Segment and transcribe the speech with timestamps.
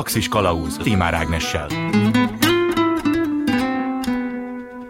[0.00, 1.66] Galaxis Kalauz Timár Ágnessel.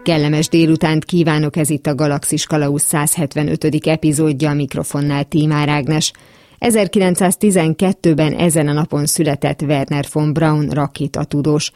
[0.03, 3.87] Kellemes délutánt kívánok, ez itt a Galaxis Kalauz 175.
[3.87, 6.11] epizódja, a mikrofonnál Tímár Ágnes.
[6.59, 11.71] 1912-ben ezen a napon született Werner von Braun rakétatudós.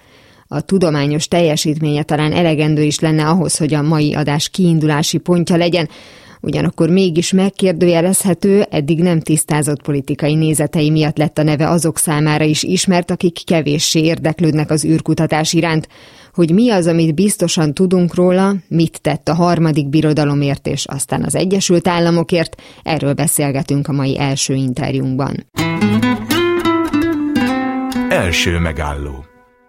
[0.47, 5.89] A tudományos teljesítménye talán elegendő is lenne ahhoz, hogy a mai adás kiindulási pontja legyen,
[6.41, 12.63] Ugyanakkor mégis megkérdőjelezhető, eddig nem tisztázott politikai nézetei miatt lett a neve azok számára is
[12.63, 15.87] ismert, akik kevéssé érdeklődnek az űrkutatás iránt.
[16.33, 21.35] Hogy mi az, amit biztosan tudunk róla, mit tett a harmadik birodalomért és aztán az
[21.35, 25.45] Egyesült Államokért, erről beszélgetünk a mai első interjúnkban.
[28.09, 29.25] Első megálló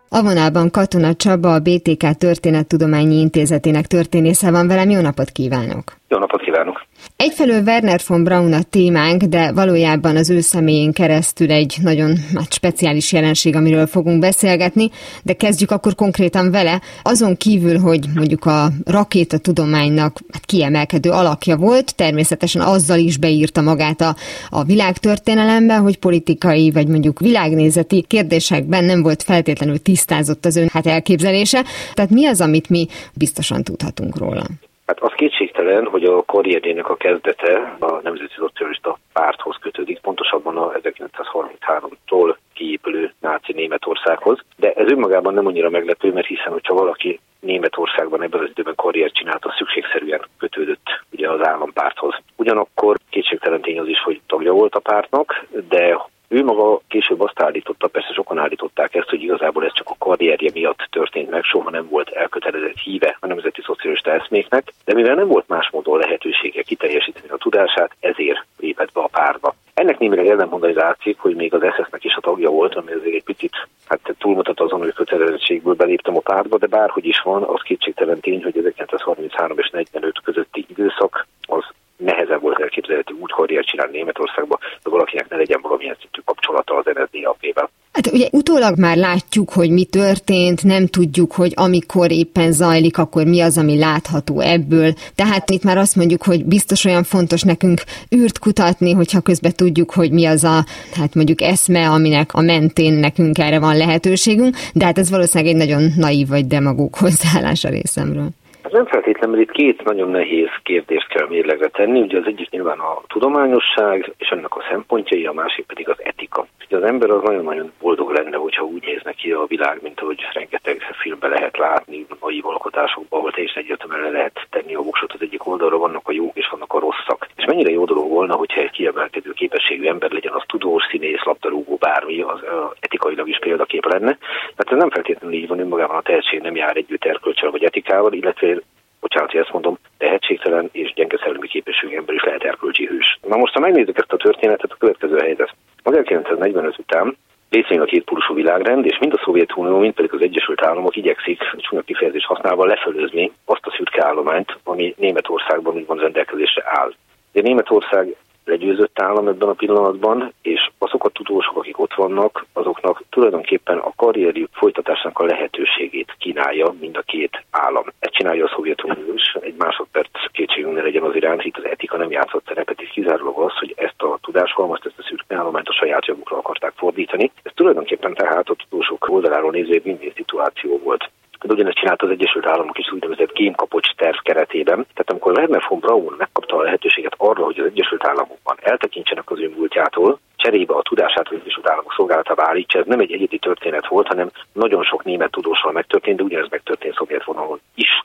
[0.08, 4.90] a vonalban Katona Csaba, a BTK Történettudományi Intézetének történésze van velem.
[4.90, 5.96] Jó napot kívánok!
[6.08, 6.85] Jó napot kívánok!
[7.16, 12.52] Egyfelől Werner von Braun a témánk, de valójában az ő személyén keresztül egy nagyon hát,
[12.52, 14.90] speciális jelenség, amiről fogunk beszélgetni,
[15.22, 16.80] de kezdjük akkor konkrétan vele.
[17.02, 23.60] Azon kívül, hogy mondjuk a rakéta tudománynak hát, kiemelkedő alakja volt, természetesen azzal is beírta
[23.60, 24.16] magát a,
[24.50, 30.86] a világtörténelembe, hogy politikai vagy mondjuk világnézeti kérdésekben nem volt feltétlenül tisztázott az ön hát
[30.86, 31.64] elképzelése.
[31.94, 34.46] Tehát mi az, amit mi biztosan tudhatunk róla?
[34.86, 40.72] Hát az kétségtelen, hogy a karrierjének a kezdete a Nemzeti Szocialista Párthoz kötődik, pontosabban a
[40.72, 44.38] 1933-tól kiépülő náci Németországhoz.
[44.56, 49.14] De ez önmagában nem annyira meglepő, mert hiszen, hogyha valaki Németországban ebben az időben karriert
[49.14, 52.14] csinált, az szükségszerűen kötődött ugye az állampárthoz.
[52.36, 57.42] Ugyanakkor kétségtelen tény az is, hogy tagja volt a pártnak, de ő maga később azt
[57.42, 61.70] állította, persze sokan állították ezt, hogy igazából ez csak a karrierje miatt történt meg, soha
[61.70, 66.62] nem volt elkötelezett híve a nemzeti szocialista eszméknek, de mivel nem volt más módon lehetősége
[66.62, 69.54] kiteljesíteni a tudását, ezért lépett be a párba.
[69.74, 73.24] Ennek némileg ellenmondani látszik, hogy még az SS-nek is a tagja volt, ami azért egy
[73.24, 78.20] picit hát túlmutat azon, hogy kötelezettségből beléptem a pártba, de bárhogy is van, az kétségtelen
[78.20, 81.64] tény, hogy 1933 és 45 közötti időszak az
[81.96, 86.84] nehezebb volt elképzelhető úgy karriert csinálni Németországba, hogy valakinek ne legyen valamilyen szintű kapcsolata az
[86.84, 87.70] NSDAP-vel.
[87.92, 93.24] Hát ugye utólag már látjuk, hogy mi történt, nem tudjuk, hogy amikor éppen zajlik, akkor
[93.24, 94.92] mi az, ami látható ebből.
[95.14, 97.80] Tehát itt már azt mondjuk, hogy biztos olyan fontos nekünk
[98.16, 100.64] űrt kutatni, hogyha közben tudjuk, hogy mi az a,
[100.96, 105.66] hát mondjuk eszme, aminek a mentén nekünk erre van lehetőségünk, de hát ez valószínűleg egy
[105.66, 108.28] nagyon naív vagy demagóg hozzáállás a részemről.
[108.76, 112.00] Nem feltétlenül, itt két nagyon nehéz kérdést kell mérlegre tenni.
[112.00, 116.46] Ugye az egyik nyilván a tudományosság és ennek a szempontjai, a másik pedig az etika.
[116.68, 120.26] Ugye az ember az nagyon-nagyon boldog lenne, hogyha úgy nézne ki a világ, mint ahogy
[120.32, 125.46] rengeteg filmbe lehet látni, mai alkotásokban, ahol teljesen egyértelműen lehet tenni a voksot az egyik
[125.46, 127.28] oldalra, vannak a jók és vannak a rosszak.
[127.36, 131.76] És mennyire jó dolog volna, hogyha egy kiemelkedő képességű ember legyen, az tudós, színész, labdarúgó,
[131.76, 132.40] bármi, az
[132.80, 134.18] etikailag is példakép lenne.
[134.56, 138.12] Tehát ez nem feltétlenül így van, önmagában a tehetség nem jár együtt erkölcsel vagy etikával,
[138.12, 138.58] illetve
[139.00, 143.18] bocsánat, hogy ezt mondom, tehetségtelen és gyenge szellemi képességű ember is lehet erkölcsi hős.
[143.28, 145.54] Na most, ha megnézzük ezt a történetet, a következő helyzet.
[145.86, 147.16] 1945 után
[147.50, 151.42] részén a két pólusú világrend, és mind a Szovjetunió, mind pedig az Egyesült Államok igyekszik,
[151.56, 156.92] csúnya kifejezés használva lefelőzni azt a szürke állományt, ami Németországban úgymond rendelkezésre áll.
[157.32, 163.02] De Németország legyőzött állam ebben a pillanatban, és azok a tudósok, akik ott vannak, azoknak
[163.10, 167.84] tulajdonképpen a karrierjük folytatásnak a lehetőségét kínálja mind a két állam.
[167.98, 171.96] Ezt csinálja a Szovjetunió is, egy másodperc kétségünk ne legyen az iránt, itt az etika
[171.96, 175.72] nem játszott szerepet, és kizárólag az, hogy ezt a tudáshalmazt, ezt a szürke állományt a
[175.72, 177.30] saját jogukra akarták fordítani.
[177.42, 181.10] Ez tulajdonképpen tehát a tudósok oldaláról nézve egy szituáció volt.
[181.46, 184.76] De ugyanezt csinált az Egyesült Államok is úgynevezett kémkapocs terv keretében.
[184.76, 189.38] Tehát amikor Werner von Braun megkapta a lehetőséget arra, hogy az Egyesült Államokban eltekintsenek az
[189.40, 192.78] ő múltjától, cserébe a tudását az Egyesült Államok szolgálatába állítsa.
[192.78, 196.94] Ez nem egy egyedi történet volt, hanem nagyon sok német tudósról megtörtént, de ugyanez megtörtént
[196.94, 198.04] szovjet vonalon is.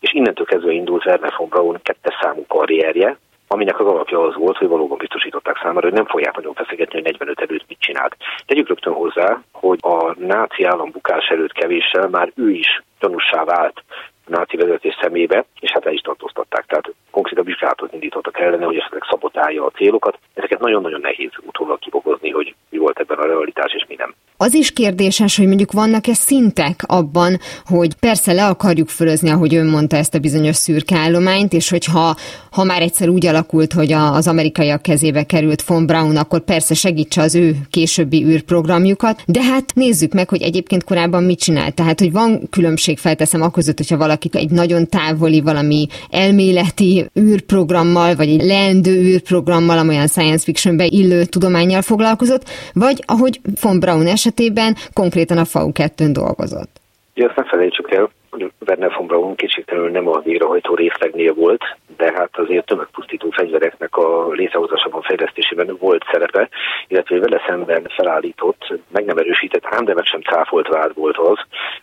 [0.00, 3.18] És innentől kezdve indult Werner von Braun kettes számú karrierje,
[3.52, 7.10] aminek az alapja az volt, hogy valóban biztosították számára, hogy nem fogják nagyon feszegetni, hogy
[7.10, 8.16] 45 előtt mit csinált.
[8.46, 13.82] Tegyük rögtön hozzá, hogy a náci állambukás előtt kevéssel már ő is gyanúsá vált
[14.26, 16.64] náci vezetés szemébe, és hát el is tartóztatták.
[16.66, 20.18] Tehát konkrétan vizsgálatot indítottak ellene, hogy esetleg szabotálja a célokat.
[20.34, 24.14] Ezeket nagyon-nagyon nehéz utólag kibogozni, hogy mi volt ebben a realitás és mi nem.
[24.42, 29.66] Az is kérdéses, hogy mondjuk vannak-e szintek abban, hogy persze le akarjuk fölözni, ahogy ön
[29.66, 32.16] mondta ezt a bizonyos szürke állományt, és hogyha
[32.50, 37.22] ha már egyszer úgy alakult, hogy az amerikaiak kezébe került von Braun, akkor persze segítse
[37.22, 41.74] az ő későbbi űrprogramjukat, de hát nézzük meg, hogy egyébként korábban mit csinált.
[41.74, 48.28] Tehát, hogy van különbség, felteszem akközött, hogyha valaki egy nagyon távoli, valami elméleti űrprogrammal, vagy
[48.28, 55.38] egy leendő űrprogrammal, amolyan science fictionbe illő tudományjal foglalkozott, vagy ahogy von Braun esetében konkrétan
[55.38, 56.80] a FAU-2-n dolgozott.
[57.14, 61.62] Ja, azt ne felejtsük el, hogy Werner von Braun kétségtelenül nem a vérahajtó részlegnél volt,
[61.96, 66.48] de hát azért tömegpusztító fegyvereknek a létrehozásában, fejlesztésében volt szerepe,
[66.88, 71.38] illetve vele szemben felállított, meg nem erősített, ám de meg sem cáfolt vád volt az,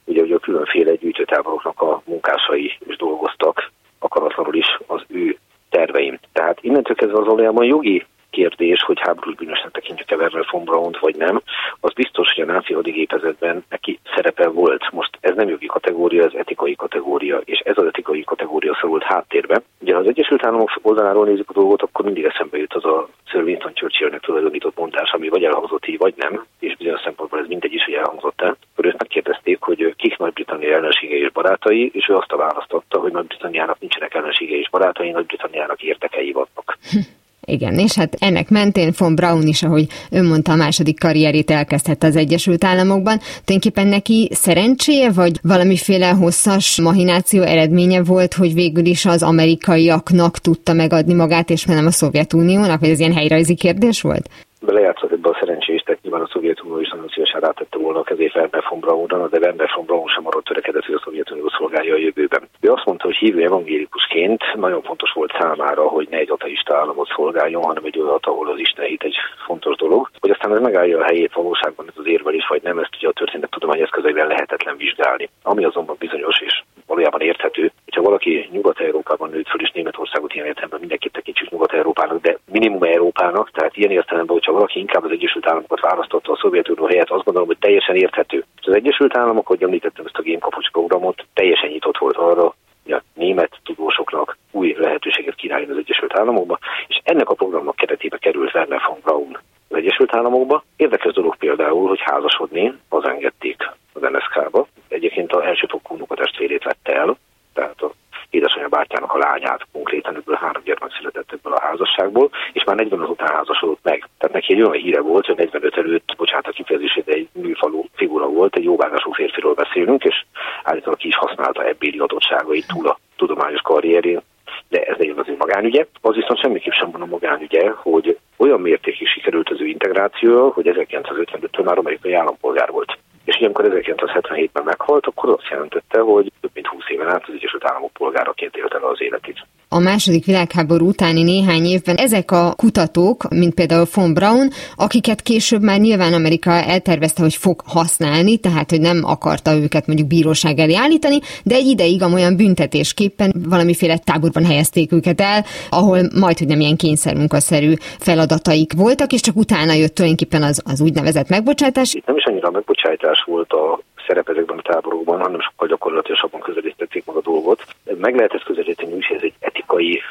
[0.06, 5.38] ugye, hogy a különféle gyűjtőtáboroknak a munkásai is dolgoztak, akaratlanul is az ő
[5.70, 6.20] terveim.
[6.34, 8.06] Tehát innentől kezdve az valójában jogi
[8.40, 11.42] kérdés, hogy háborús bűnösnek tekintjük-e Werner von Braun vagy nem,
[11.80, 14.92] az biztos, hogy a náci hadigépezetben neki szerepe volt.
[14.92, 19.62] Most ez nem jogi kategória, ez etikai kategória, és ez az etikai kategória szorult háttérbe.
[19.80, 23.08] Ugye ha az Egyesült Államok oldaláról nézzük a dolgot, akkor mindig eszembe jut az a
[23.26, 27.48] Sir Winston Churchillnek tulajdonított mondás, ami vagy elhangzott így, vagy nem, és bizonyos szempontból ez
[27.48, 28.58] mindegy is, hogy elhangzott el.
[28.76, 33.80] Őt megkérdezték, hogy kik Nagy-Britannia ellenségei és barátai, és ő azt a választotta, hogy Nagy-Britanniának
[33.80, 36.78] nincsenek ellenségei és barátai, Nagy-Britanniának értekei vannak.
[37.50, 42.08] Igen, és hát ennek mentén von Braun is, ahogy ön mondta, a második karrierét elkezdhette
[42.08, 43.18] az Egyesült Államokban.
[43.46, 50.74] Tulajdonképpen neki szerencséje, vagy valamiféle hosszas mahináció eredménye volt, hogy végül is az amerikaiaknak tudta
[50.74, 54.30] megadni magát, és nem a Szovjetuniónak, vagy ez ilyen helyrajzi kérdés volt?
[54.62, 55.79] belejátszott ebbe a szerencsés, tehát
[56.10, 59.72] nyilván a Szovjetunió is nagyon szívesen rátette volna a kezét Werner von Braunra, de Werner
[59.76, 62.50] von Braun sem arra törekedett, hogy a Szovjetunió szolgálja a jövőben.
[62.60, 67.12] Ő azt mondta, hogy hívő evangélikusként nagyon fontos volt számára, hogy ne egy ateista államot
[67.16, 69.16] szolgáljon, hanem egy olyat, ahol az Isten hit egy
[69.46, 70.10] fontos dolog.
[70.20, 73.20] Hogy aztán ez megállja a helyét valóságban ez az érvelés, vagy nem, ezt ugye a
[73.20, 75.30] történet tudomány eszközeivel lehetetlen vizsgálni.
[75.44, 80.80] Ami azonban bizonyos és valójában érthető, hogyha valaki Nyugat-Európában nőtt föl, és Németországot ilyen értelemben
[80.80, 85.80] mindenképp tekintsük Nyugat-Európának, de minimum Európának, tehát ilyen értelemben, hogyha valaki inkább az Egyesült Államokat
[85.80, 88.46] választotta a Szovjetunió helyett, azt gondolom, hogy teljesen érthető.
[88.62, 92.94] Az Egyesült Államok, hogy említettem ezt a Game Kapucs programot, teljesen nyitott volt arra, hogy
[92.94, 98.54] a német tudósoknak új lehetőséget kínáljon az Egyesült Államokba, és ennek a programnak keretébe került
[98.54, 99.40] Werner von Braun
[99.70, 100.64] az Egyesült Államokba.
[100.76, 104.68] Érdekes dolog például, hogy házasodni az engedték az NSK-ba.
[105.00, 107.18] Egyébként a elsőfokú testvérét vette el,
[107.54, 107.92] tehát a
[108.30, 113.02] édesanyja bátyának a lányát, konkrétan ebből három gyermek született ebből a házasságból, és már 40
[113.02, 114.10] után házasodott meg.
[114.18, 118.28] Tehát neki egy olyan híre volt, hogy 45 előtt, bocsánat a kifejezését, egy műfalú figura
[118.28, 120.26] volt, egy jóvágású férfiról beszélünk, és
[120.64, 124.22] állítólag ki is használta ebbéli adottságait túl a tudományos karrierén,
[124.70, 125.86] de ez egy az ő magánügye.
[126.02, 130.66] Az viszont semmiképp sem van a magánügye, hogy olyan mértékig sikerült az ő integráció, hogy
[130.68, 132.98] 1955-től már amerikai állampolgár volt
[133.40, 137.66] és ilyenkor 1977-ben meghalt, akkor azt jelentette, hogy több mint 20 éven át az Egyesült
[137.66, 139.46] Államok polgáraként élte az életét.
[139.72, 145.62] A második világháború utáni néhány évben ezek a kutatók, mint például von Braun, akiket később
[145.62, 150.76] már nyilván Amerika eltervezte, hogy fog használni, tehát hogy nem akarta őket mondjuk bíróság elé
[150.76, 156.60] állítani, de egy ideig amolyan büntetésképpen valamiféle táborban helyezték őket el, ahol majd, hogy nem
[156.60, 161.94] ilyen kényszermunkaszerű feladataik voltak, és csak utána jött tulajdonképpen az, az úgynevezett megbocsátás.
[161.94, 167.06] Itt nem is annyira megbocsátás volt a szerep ezekben a táborokban, hanem sokkal gyakorlatilasabban közelítették
[167.06, 167.66] meg a dolgot.
[167.98, 170.02] Meg lehet ezt közelíteni úgy, ez egy etikai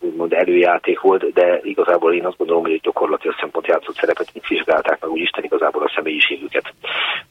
[0.00, 4.46] úgymond előjáték volt, de igazából én azt gondolom, hogy egy gyakorlati szempont játszott szerepet, itt
[4.46, 6.74] vizsgálták meg úgy Isten igazából a személyiségüket.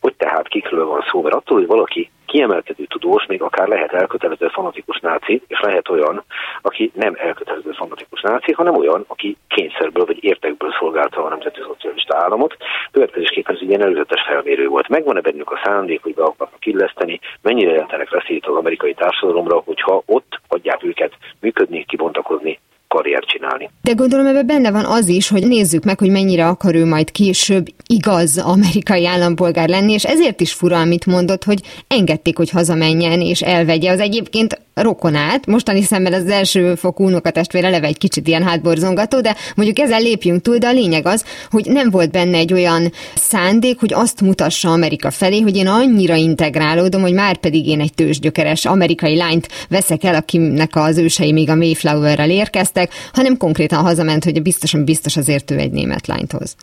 [0.02, 4.48] Hogy tehát kikről van szó, mert attól, hogy valaki kiemelkedő tudós, még akár lehet elkötelező
[4.48, 6.24] fanatikus náci, és lehet olyan,
[6.62, 12.18] aki nem elkötelező fanatikus náci, hanem olyan, aki kényszerből vagy értekből szolgálta a nemzeti szocialista
[12.18, 12.58] államot.
[12.92, 14.88] Következésképpen ez egy ilyen előzetes felmérő volt.
[14.88, 20.02] Megvan-e bennük a szándék, hogy be akarnak illeszteni, mennyire jelentenek veszélyt az amerikai társadalomra, hogyha
[20.06, 22.60] ott hagyják őket működni, kibontakozni,
[22.96, 23.70] karriert csinálni.
[23.82, 27.12] De gondolom ebben benne van az is, hogy nézzük meg, hogy mennyire akar ő majd
[27.12, 33.22] később igaz amerikai állampolgár lenni, és ezért is fura, amit mondott, hogy engedték, hogy hazamenjen
[33.22, 35.46] és elvegye az egyébként rokonát.
[35.46, 40.42] Mostani szemmel az első fokú unokatestvére eleve egy kicsit ilyen hátborzongató, de mondjuk ezzel lépjünk
[40.42, 44.72] túl, de a lényeg az, hogy nem volt benne egy olyan szándék, hogy azt mutassa
[44.72, 50.04] Amerika felé, hogy én annyira integrálódom, hogy már pedig én egy tőzsgyökeres amerikai lányt veszek
[50.04, 55.52] el, akinek az ősei még a Mayflower-rel érkeztek, hanem konkrétan hazament, hogy biztosan biztos azért
[55.52, 56.56] ő egy német lányt hoz.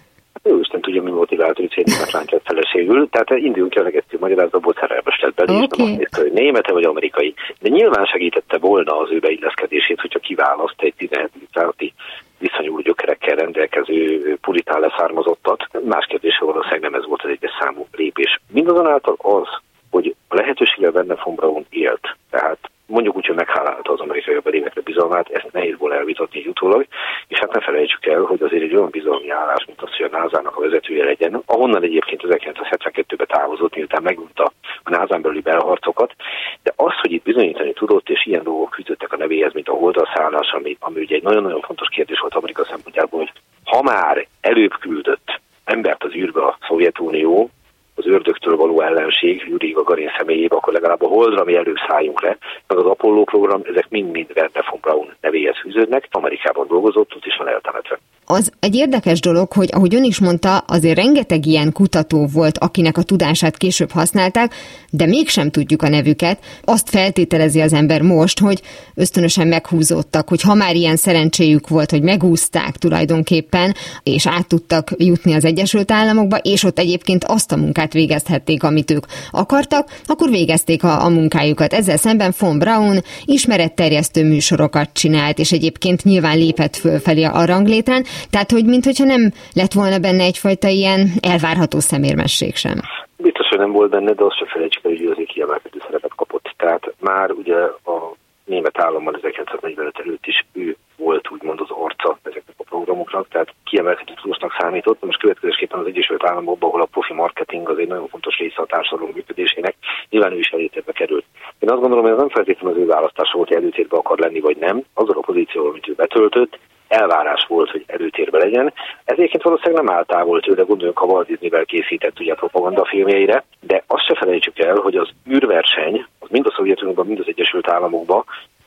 [0.45, 3.09] Jó Isten tudja, mi motivált, hogy egy német lányt vett feleségül.
[3.11, 5.67] Tehát induljunk ki a legető magyarázatból, szerelmes lett belé, okay.
[5.69, 7.35] és nem azt nézte, hogy némete vagy amerikai.
[7.61, 11.31] De nyilván segítette volna az ő beilleszkedését, hogyha kiválaszt egy 17.
[11.53, 11.93] századi
[12.39, 15.69] viszonyú gyökerekkel rendelkező puritán leszármazottat.
[15.85, 18.41] Más kérdése valószínűleg nem ez volt az egyes számú lépés.
[18.53, 19.49] Mindazonáltal az,
[19.91, 22.59] hogy a lehetőséggel benne von Braun élt, tehát
[22.93, 26.87] mondjuk úgy, hogy meghálálta az amerikai bedévekre bizalmát, ezt nehéz volna elvitatni utólag,
[27.29, 30.17] és hát ne felejtsük el, hogy azért egy olyan bizalmi állás, mint az, hogy a
[30.17, 36.15] NASA-nak a vezetője legyen, ahonnan egyébként 1972-ben távozott, miután megunta a NASA-n belüli belharcokat,
[36.63, 40.51] de az, hogy itt bizonyítani tudott, és ilyen dolgok fűtöttek a nevéhez, mint a holdalszállás,
[40.51, 43.33] ami, ami ugye egy nagyon-nagyon fontos kérdés volt Amerika szempontjából, hogy
[43.65, 47.51] ha már előbb küldött embert az űrbe a Szovjetunió,
[47.95, 52.37] az ördögtől való ellenség Yuri Gagarin személyébe, akkor legalább a Holdra mi előbb szálljunk le,
[52.67, 56.09] meg az Apollo program, ezek mind-mind Werner von Braun nevéhez fűződnek.
[56.11, 57.99] Amerikában dolgozott, ott is van eltemetve.
[58.25, 62.97] Az egy érdekes dolog, hogy ahogy ön is mondta, azért rengeteg ilyen kutató volt, akinek
[62.97, 64.55] a tudását később használták,
[64.91, 66.39] de mégsem tudjuk a nevüket.
[66.65, 68.63] Azt feltételezi az ember most, hogy
[68.95, 75.35] ösztönösen meghúzódtak, hogy ha már ilyen szerencséjük volt, hogy megúzták tulajdonképpen, és át tudtak jutni
[75.35, 80.85] az Egyesült Államokba, és ott egyébként azt a munkát végezhették, amit ők akartak, akkor végezték
[80.85, 81.73] a, a munkájukat.
[81.73, 88.51] Ezzel szemben von Braun ismeretterjesztő műsorokat csinált, és egyébként nyilván lépett fölfelé a ranglétrán, tehát,
[88.51, 92.79] hogy mintha nem lett volna benne egyfajta ilyen elvárható szemérmesség sem.
[93.17, 96.55] Biztos, hogy nem volt benne, de azt se felejtsük el, hogy azért kiemelkedő szerepet kapott.
[96.57, 97.57] Tehát már ugye
[97.95, 97.97] a
[98.45, 104.13] német állammal 1945 előtt is ő volt úgymond az arca ezeknek a programoknak, tehát kiemelkedő
[104.15, 105.05] tudósnak számított.
[105.05, 108.67] Most következésképpen az Egyesült Államokban, ahol a profi marketing az egy nagyon fontos része a
[108.67, 109.75] társadalom működésének,
[110.11, 111.25] nyilván ő is előtérbe került.
[111.59, 114.41] Én azt gondolom, hogy ez nem feltétlenül az ő választása volt, hogy előtérbe akar lenni,
[114.41, 114.85] vagy nem.
[114.95, 116.59] Azon a pozícióval, amit ő betöltött,
[116.93, 118.73] elvárás volt, hogy előtérbe legyen.
[119.05, 123.83] Ez egyébként valószínűleg nem áll távol tőle, gondoljunk a Walt Disney-vel készített ugye, propagandafilmjeire, de
[123.87, 128.25] azt se felejtsük el, hogy az űrverseny, az mind a Szovjetunióban, mind az Egyesült Államokban,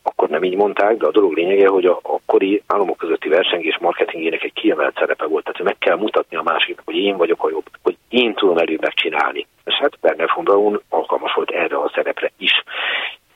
[0.07, 4.43] akkor nem így mondták, de a dolog lényege, hogy a akkori államok közötti versengés marketingének
[4.43, 5.43] egy kiemelt szerepe volt.
[5.43, 8.81] Tehát meg kell mutatni a másiknak, hogy én vagyok a jobb, hogy én tudom előbb
[8.81, 9.47] megcsinálni.
[9.65, 12.63] És hát Werner von Braun alkalmas volt erre a szerepre is.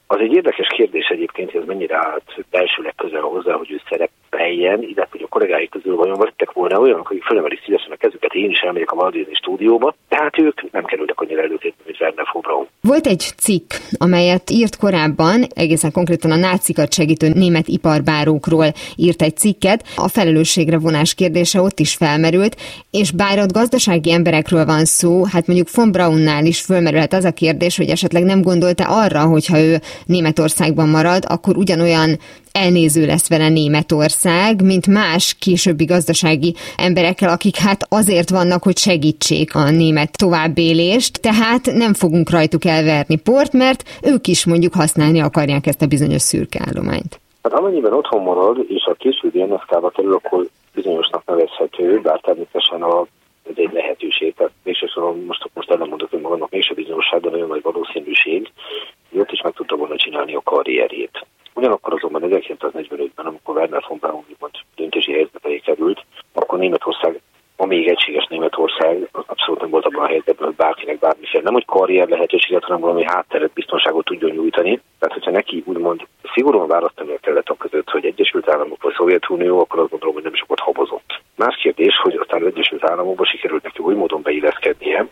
[0.07, 3.81] Az egy érdekes kérdés egyébként, hogy ez mennyire állt belsőleg közel hozzá, hogy ő
[4.39, 8.49] szerepeljen, illetve a kollégái közül vajon lettek volna olyanok, akik fölemelik szívesen a kezüket, én
[8.49, 12.67] is elmegyek a Disney stúdióba, tehát ők nem kerültek annyira előtérbe, mint Werner von Braun.
[12.81, 18.65] Volt egy cikk, amelyet írt korábban, egészen konkrétan a nácikat segítő német iparbárókról
[18.95, 22.55] írt egy cikket, a felelősségre vonás kérdése ott is felmerült,
[22.91, 27.31] és bár ott gazdasági emberekről van szó, hát mondjuk von Braunnál is fölmerülhet az a
[27.31, 32.17] kérdés, hogy esetleg nem gondolta arra, hogyha ő Németországban marad, akkor ugyanolyan
[32.51, 39.55] elnéző lesz vele Németország, mint más későbbi gazdasági emberekkel, akik hát azért vannak, hogy segítsék
[39.55, 45.67] a német továbbélést, tehát nem fogunk rajtuk elverni port, mert ők is mondjuk használni akarják
[45.67, 47.19] ezt a bizonyos szürke állományt.
[47.43, 53.07] Hát amennyiben otthon marad, és a későbbi NSZK-ba kerül, akkor bizonyosnak nevezhető, bár természetesen a
[53.49, 58.51] ez egy lehetőség, tehát végsősorban most, most elmondok önmagamnak mégse bizonyosság, de nagyon nagy valószínűség,
[59.09, 61.25] hogy ott is meg tudta volna csinálni a karrierjét.
[61.59, 67.21] Ugyanakkor azonban 1945-ben, amikor Werner von Braun úgymond döntési helyzetbe került, akkor Németország
[67.55, 71.65] a még egységes Németország abszolút nem volt abban a helyzetben, hogy bárkinek bármiféle, nem hogy
[71.65, 74.81] karrier lehetőséget, hanem valami hátteret, biztonságot tudjon nyújtani.
[74.99, 79.79] Tehát, hogyha neki úgymond szigorúan választani kellett a között, hogy Egyesült Államok vagy Szovjetunió, akkor
[79.79, 81.21] azt gondolom, hogy nem sokat habozott.
[81.35, 85.07] Más kérdés, hogy aztán az Egyesült Államokban sikerült neki új módon beilleszkednie,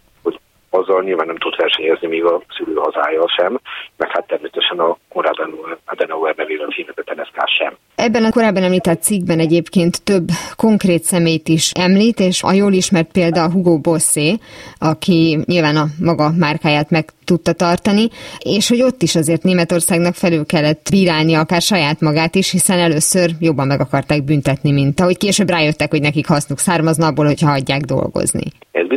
[0.69, 3.59] azzal nyilván nem tud versenyezni még a szülő hazája sem,
[3.97, 7.77] meg hát természetesen a korábban Adenauer nevével hirdetett NSK sem.
[7.95, 13.11] Ebben a korábban említett cikkben egyébként több konkrét szemét is említ, és a jól ismert
[13.11, 14.33] példa Hugo Bossé,
[14.79, 18.07] aki nyilván a maga márkáját meg tudta tartani,
[18.39, 23.29] és hogy ott is azért Németországnak felül kellett bírálni akár saját magát is, hiszen először
[23.39, 27.81] jobban meg akarták büntetni, mint ahogy később rájöttek, hogy nekik hasznuk származna abból, hogyha hagyják
[27.81, 28.43] dolgozni.
[28.71, 28.87] Ez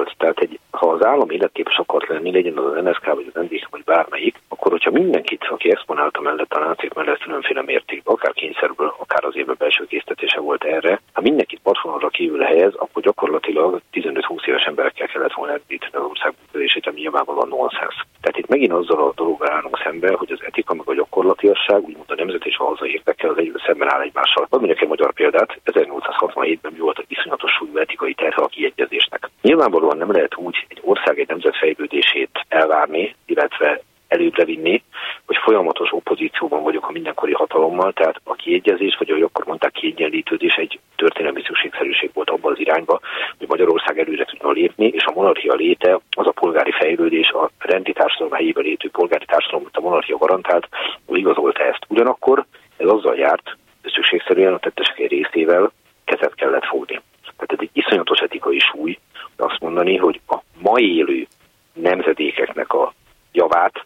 [0.00, 0.14] volt.
[0.16, 3.68] Tehát egy, ha az állam életképes akart lenni, legyen az az NSK vagy az NDK
[3.70, 8.94] vagy bármelyik, akkor hogyha mindenkit, aki exponálta mellett a nácik mellett különféle mértékben, akár kényszerből,
[8.98, 14.46] akár az évben belső késztetése volt erre, ha mindenkit patronra kívül helyez, akkor gyakorlatilag 15-20
[14.46, 18.06] éves emberekkel kellett volna elbíteni az ország működését, ami nyilvánvalóan nonsens.
[18.20, 22.10] Tehát itt megint azzal a dologgal állunk szembe, hogy az etika meg a gyakorlatiasság, úgymond
[22.10, 24.46] a nemzet és a hazai érdekkel az egy szemben áll egymással.
[24.50, 29.30] Hadd mondjak egy magyar példát, 1867-ben mi volt a iszonyatos súlyú etikai terhe a kiegyezésnek.
[29.42, 34.82] Nyilvánvalóan nem lehet úgy egy ország egy nemzet fejlődését elvárni, illetve előbbre vinni,
[35.30, 40.54] hogy folyamatos opozícióban vagyok a mindenkori hatalommal, tehát a kiegyezés, vagy ahogy akkor mondták, kiegyenlítődés
[40.54, 43.00] egy történelmi szükségszerűség volt abban az irányba,
[43.38, 47.92] hogy Magyarország előre tudna lépni, és a monarchia léte, az a polgári fejlődés, a rendi
[47.92, 50.68] társadalom helyébe létő polgári társadalom, amit a monarchia garantált,
[51.06, 51.84] igazolta ezt.
[51.88, 52.44] Ugyanakkor
[52.76, 55.72] ez azzal járt, szükségszerűen a tettesek egy részével
[56.04, 57.00] kezet kellett fogni.
[57.22, 58.98] Tehát ez egy iszonyatos etikai súly,
[59.36, 61.26] azt mondani, hogy a ma élő
[61.72, 62.92] nemzedékeknek a
[63.32, 63.84] javát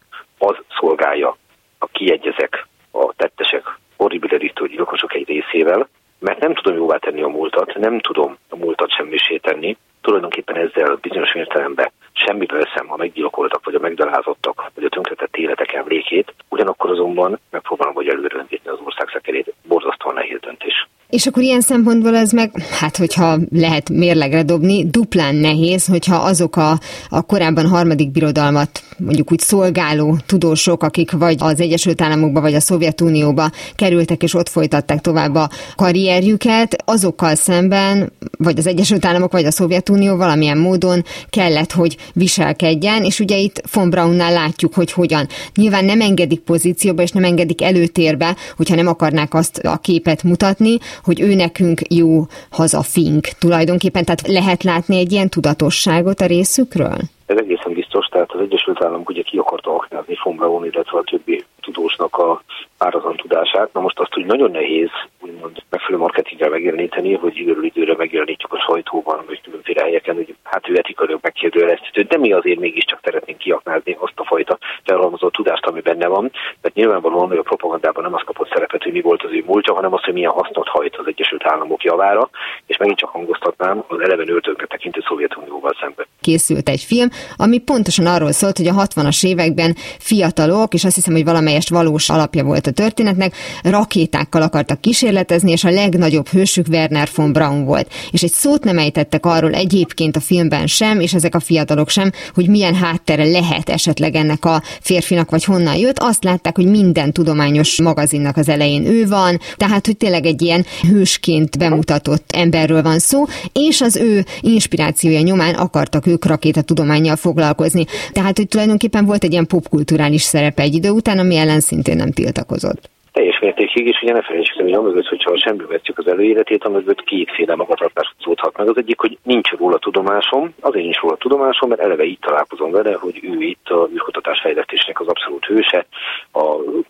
[0.85, 1.37] szolgálja
[1.79, 3.63] a kiegyezek, a tettesek,
[3.97, 5.87] horribilerítő gyilkosok egy részével,
[6.19, 10.97] mert nem tudom jóvá tenni a múltat, nem tudom a múltat semmisé tenni, tulajdonképpen ezzel
[11.01, 16.89] bizonyos értelemben semmibe veszem a meggyilkoltak, vagy a megdalázottak, vagy a tönkretett életek emlékét, ugyanakkor
[16.89, 20.87] azonban megpróbálom, hogy előre az ország szekerét, borzasztóan nehéz döntés.
[21.09, 26.55] És akkor ilyen szempontból ez meg, hát hogyha lehet mérlegre dobni, duplán nehéz, hogyha azok
[26.55, 32.53] a, a korábban harmadik birodalmat mondjuk úgy szolgáló tudósok, akik vagy az Egyesült Államokba, vagy
[32.53, 39.31] a Szovjetunióba kerültek, és ott folytatták tovább a karrierjüket, azokkal szemben, vagy az Egyesült Államok,
[39.31, 44.91] vagy a Szovjetunió valamilyen módon kellett, hogy viselkedjen, és ugye itt von Braunnál látjuk, hogy
[44.91, 45.27] hogyan.
[45.55, 50.77] Nyilván nem engedik pozícióba, és nem engedik előtérbe, hogyha nem akarnák azt a képet mutatni,
[51.03, 52.21] hogy ő nekünk jó
[52.51, 54.05] hazafink tulajdonképpen.
[54.05, 56.97] Tehát lehet látni egy ilyen tudatosságot a részükről?
[57.25, 61.43] Ez egészen biztos, tehát az Egyesült Államok ugye ki akarta aknázni Braun, illetve a többi
[61.61, 62.43] tudósnak a
[62.77, 63.73] árazan tudását.
[63.73, 64.89] Na most azt, hogy nagyon nehéz
[65.25, 70.69] úgymond megfelelő marketinggel megjeleníteni, hogy időről időre megjelenítjük a sajtóban, vagy különféle helyeken, hogy hát
[70.69, 75.81] ő etikailag megkérdőjeleztető, de mi azért mégiscsak szeretnénk kiaknázni azt a fajta felhalmozott tudást, ami
[75.81, 79.31] benne van, mert nyilvánvalóan, hogy a propagandában nem az kapott szerepet, hogy mi volt az
[79.31, 82.29] ő múltja, hanem az, hogy milyen hasznot hajt az Egyesült Államok javára,
[82.65, 86.05] és megint csak hangoztatnám az eleven öltönkre tekintő Szovjetunióval szemben.
[86.21, 91.13] Készült egy film, ami pontosan arról szólt, hogy a 60-as években fiatalok, és azt hiszem,
[91.13, 93.31] hogy valamelyest valós alapja volt a történetnek,
[93.63, 94.79] rakétákkal akartak
[95.15, 97.91] kísérletezni, és a legnagyobb hősük Werner von Braun volt.
[98.11, 102.11] És egy szót nem ejtettek arról egyébként a filmben sem, és ezek a fiatalok sem,
[102.33, 105.99] hogy milyen háttere lehet esetleg ennek a férfinak, vagy honnan jött.
[105.99, 110.65] Azt látták, hogy minden tudományos magazinnak az elején ő van, tehát hogy tényleg egy ilyen
[110.89, 117.85] hősként bemutatott emberről van szó, és az ő inspirációja nyomán akartak ők rakétatudományjal foglalkozni.
[118.11, 122.11] Tehát, hogy tulajdonképpen volt egy ilyen popkulturális szerepe egy idő után, ami ellen szintén nem
[122.11, 127.03] tiltakozott teljes mértékig, és ugye ne felejtsük, hogy amögött, hogyha semmi vettük az előéletét, amögött
[127.03, 128.69] kétféle magatartás szódhat meg.
[128.69, 132.93] Az egyik, hogy nincs róla tudomásom, azért nincs róla tudomásom, mert eleve itt találkozom vele,
[132.93, 135.85] hogy ő itt a űrkutatás fejlesztésnek az abszolút hőse,
[136.33, 136.43] a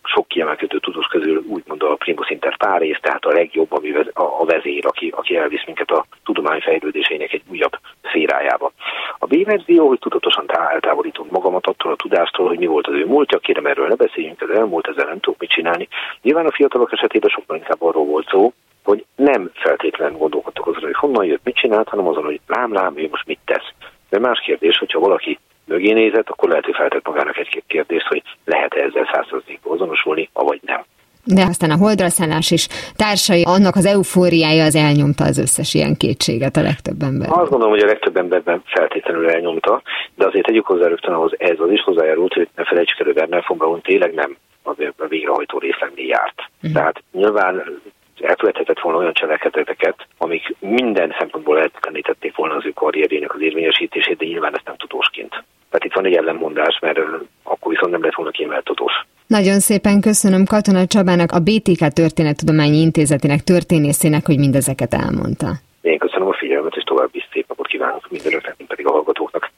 [0.04, 4.86] sok kiemelkedő tudós közül úgymond a primus inter pares, tehát a legjobb, ami a vezér,
[4.86, 8.72] aki, aki elvisz minket a tudomány fejlődésének egy újabb szférájába.
[9.20, 13.06] A B verzió, hogy tudatosan eltávolítom magamat attól a tudástól, hogy mi volt az ő
[13.06, 15.88] múltja, kérem erről ne beszéljünk, ez elmúlt, ezzel nem tudok mit csinálni.
[16.22, 20.96] Nyilván a fiatalok esetében sokkal inkább arról volt szó, hogy nem feltétlenül gondolkodtak azon, hogy
[20.96, 23.70] honnan jött, mit csinált, hanem azon, hogy lám, lám, ő most mit tesz.
[24.10, 28.24] De más kérdés, hogyha valaki mögé nézett, akkor lehet, hogy feltett magának egy kérdést, hogy
[28.46, 30.84] lehet-e ezzel százszerzékba azonosulni, avagy nem.
[31.24, 35.96] De aztán a holdra szállás is társai, annak az eufóriája az elnyomta az összes ilyen
[35.98, 37.30] kétséget a legtöbb ember.
[37.30, 39.82] Azt gondolom, hogy a legtöbb emberben feltétlenül elnyomta,
[40.16, 43.16] de azért tegyük hozzá rögtön ahhoz ez az is hozzájárult, hogy ne felejtsük el, hogy
[43.18, 46.40] Werner von Braun tényleg nem a végrehajtó részlegnél járt.
[46.56, 46.72] Uh-huh.
[46.72, 47.82] Tehát nyilván
[48.22, 54.26] elkövethetett volna olyan cselekedeteket, amik minden szempontból eltenítették volna az ő karrierjének az érvényesítését, de
[54.26, 55.30] nyilván ezt nem tudósként.
[55.70, 57.00] Tehát itt van egy ellenmondás, mert
[57.44, 58.94] akkor viszont nem lett volna kiemelt tudós.
[59.28, 65.48] Nagyon szépen köszönöm Katona Csabának, a BTK Történettudományi Intézetének történészének, hogy mindezeket elmondta.
[65.82, 69.52] Én köszönöm a figyelmet, és további szép napot kívánok mindenöknek, mint pedig a hallgatóknak.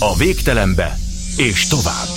[0.00, 0.88] A végtelenbe
[1.36, 2.12] és tovább.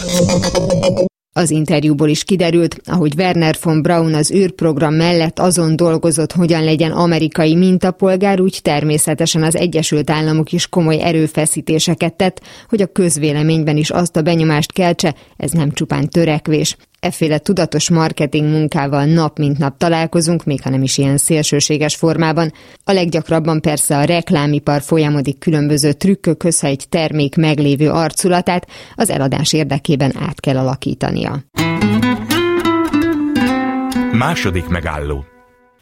[1.33, 6.91] Az interjúból is kiderült, ahogy Werner von Braun az űrprogram mellett azon dolgozott, hogyan legyen
[6.91, 13.89] amerikai mintapolgár, úgy természetesen az Egyesült Államok is komoly erőfeszítéseket tett, hogy a közvéleményben is
[13.89, 16.77] azt a benyomást keltse, ez nem csupán törekvés.
[17.01, 22.51] Efféle tudatos marketing munkával nap mint nap találkozunk, még ha nem is ilyen szélsőséges formában.
[22.83, 29.53] A leggyakrabban persze a reklámipar folyamodik különböző trükkökhöz, ha egy termék meglévő arculatát az eladás
[29.53, 31.39] érdekében át kell alakítania.
[34.11, 35.25] Második megálló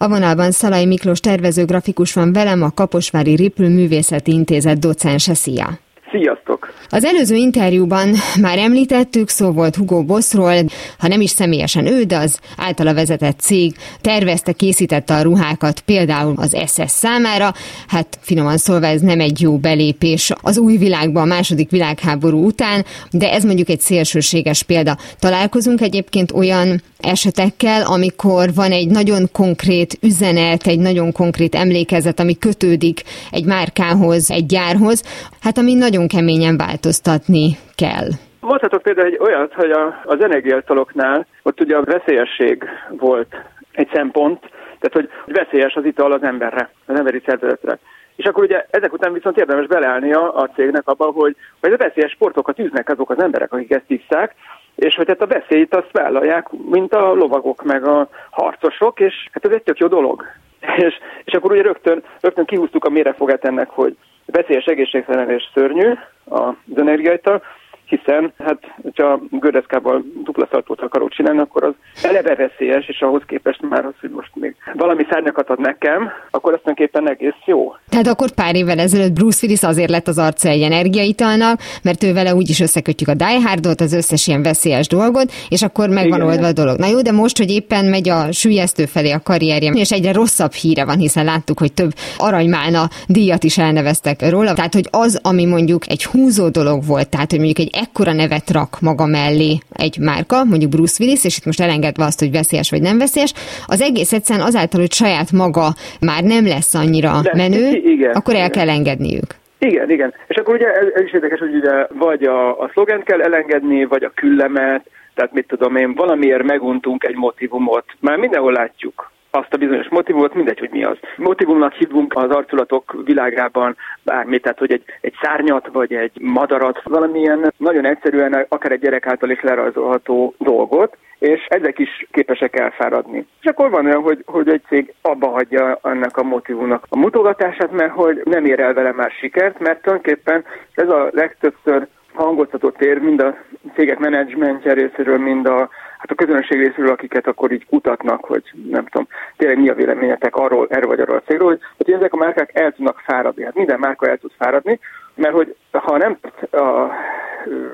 [0.01, 5.33] a vonalban Szalai Miklós tervezőgrafikus van velem, a Kaposvári Ripl Művészeti Intézet docense.
[5.33, 5.67] Szia!
[6.11, 6.48] Sziasztok!
[6.89, 10.53] Az előző interjúban már említettük, szó volt Hugo Bossról,
[10.97, 16.33] ha nem is személyesen ő, de az általa vezetett cég tervezte, készítette a ruhákat például
[16.37, 17.53] az SS számára.
[17.87, 22.85] Hát finoman szólva ez nem egy jó belépés az új világba a második világháború után,
[23.11, 24.97] de ez mondjuk egy szélsőséges példa.
[25.19, 32.37] Találkozunk egyébként olyan esetekkel, amikor van egy nagyon konkrét üzenet, egy nagyon konkrét emlékezet, ami
[32.37, 35.03] kötődik egy márkához, egy gyárhoz,
[35.39, 38.07] hát ami nagyon keményen változtatni kell.
[38.39, 43.35] Mondhatok például egy olyat, hogy a, az energiaitaloknál ott ugye a veszélyesség volt
[43.71, 44.39] egy szempont,
[44.79, 47.79] tehát hogy veszélyes az ital az emberre, az emberi szervezetre.
[48.15, 51.77] És akkor ugye ezek után viszont érdemes beleállni a, a cégnek abba, hogy, hogy a
[51.77, 54.35] veszélyes sportokat űznek azok az emberek, akik ezt isszák,
[54.75, 59.45] és hogy hát a veszélyt azt vállalják, mint a lovagok meg a harcosok, és hát
[59.45, 60.25] ez egy tök jó dolog.
[60.87, 63.95] És, és akkor ugye rögtön, rögtön kihúztuk a mérefogát ennek, hogy
[64.31, 65.93] veszélyes, egészségtelen és szörnyű
[66.25, 67.41] az energiaital,
[67.89, 71.73] hiszen hát, hogyha gördeszkával dupla szaltót akarok csinálni, akkor az
[72.03, 76.53] eleve veszélyes, és ahhoz képest már az, hogy most még valami szárnyakat ad nekem, akkor
[76.53, 77.73] azt tulajdonképpen egész jó.
[77.89, 82.13] Tehát akkor pár évvel ezelőtt Bruce Willis azért lett az arca egy energiaitalnak, mert ő
[82.13, 86.47] vele úgyis összekötjük a Die Hardot, az összes ilyen veszélyes dolgot, és akkor megvan oldva
[86.47, 86.77] a dolog.
[86.77, 90.51] Na jó, de most, hogy éppen megy a sülyeztő felé a karrierje, és egyre rosszabb
[90.51, 94.53] híre van, hiszen láttuk, hogy több aranymálna díjat is elneveztek róla.
[94.53, 98.51] Tehát, hogy az, ami mondjuk egy húzó dolog volt, tehát, hogy mondjuk egy ekkora nevet
[98.51, 102.69] rak maga mellé egy márka, mondjuk Bruce Willis, és itt most elengedve azt, hogy veszélyes
[102.69, 103.33] vagy nem veszélyes,
[103.67, 105.67] az egész egyszerűen azáltal, hogy saját maga
[106.01, 108.51] már nem lesz annyira De, menő, igen, akkor el igen.
[108.51, 109.29] kell engedniük.
[109.59, 110.13] Igen, igen.
[110.27, 113.85] És akkor ugye ez, ez is érdekes, hogy ugye vagy a, a szlogent kell elengedni,
[113.85, 114.83] vagy a küllemet,
[115.15, 117.85] tehát mit tudom én, valamiért meguntunk egy motivumot.
[117.99, 120.97] Már mindenhol látjuk azt a bizonyos motivumot, mindegy, hogy mi az.
[121.17, 127.53] Motivumnak hívunk az arculatok világában bármit, tehát hogy egy, egy szárnyat vagy egy madarat, valamilyen
[127.57, 133.25] nagyon egyszerűen akár egy gyerek által is lerajzolható dolgot, és ezek is képesek elfáradni.
[133.41, 137.71] És akkor van olyan, hogy, hogy egy cég abba hagyja ennek a motivumnak a mutogatását,
[137.71, 142.97] mert hogy nem ér el vele már sikert, mert tulajdonképpen ez a legtöbbször hangoztatott tér
[142.97, 143.35] mind a
[143.75, 148.85] cégek menedzsmentje részéről, mind a hát a közönség részéről, akiket akkor így kutatnak, hogy nem
[148.85, 149.07] tudom,
[149.37, 152.49] tényleg mi a véleményetek arról, erről vagy arról a cégről, hogy, hogy ezek a márkák
[152.53, 153.43] el tudnak fáradni.
[153.43, 154.79] Hát minden márka el tud fáradni,
[155.15, 156.17] mert hogy ha nem
[156.51, 156.91] a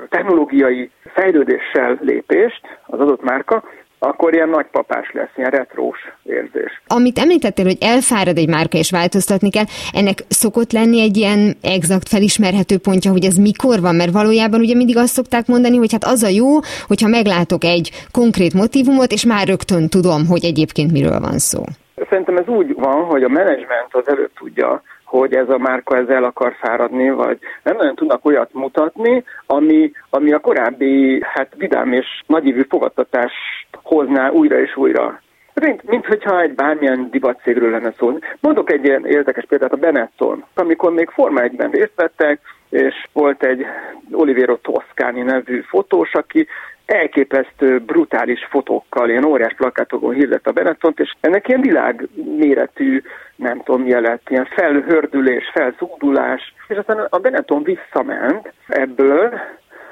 [0.09, 3.63] technológiai fejlődéssel lépést az adott márka,
[3.99, 6.81] akkor ilyen nagypapás lesz, ilyen retrós érzés.
[6.88, 12.08] Amit említettél, hogy elfárad egy márka és változtatni kell, ennek szokott lenni egy ilyen exakt
[12.08, 16.03] felismerhető pontja, hogy ez mikor van, mert valójában ugye mindig azt szokták mondani, hogy hát
[16.03, 16.47] az a jó,
[16.88, 21.63] hogyha meglátok egy konkrét motivumot, és már rögtön tudom, hogy egyébként miről van szó.
[22.10, 24.81] Szerintem ez úgy van, hogy a menedzsment az előtt tudja,
[25.17, 30.32] hogy ez a márka ezzel akar fáradni, vagy nem nagyon tudnak olyat mutatni, ami, ami
[30.32, 35.21] a korábbi hát vidám és nagyívű fogadtatást hozná újra és újra.
[35.62, 38.17] Mint, mint hogyha egy bármilyen divatcégről lenne szó.
[38.39, 40.43] Mondok egy ilyen érdekes példát, a Benetton.
[40.54, 43.65] Amikor még Forma 1-ben részt vettek, és volt egy
[44.12, 46.47] Oliviero Toscani nevű fotós, aki
[46.85, 53.01] elképesztő, brutális fotókkal, ilyen óriás plakátokon hirdett a Benettont, és ennek ilyen világméretű,
[53.35, 59.39] nem tudom mi lett, ilyen felhördülés, felzúdulás, és aztán a Benetton visszament ebből,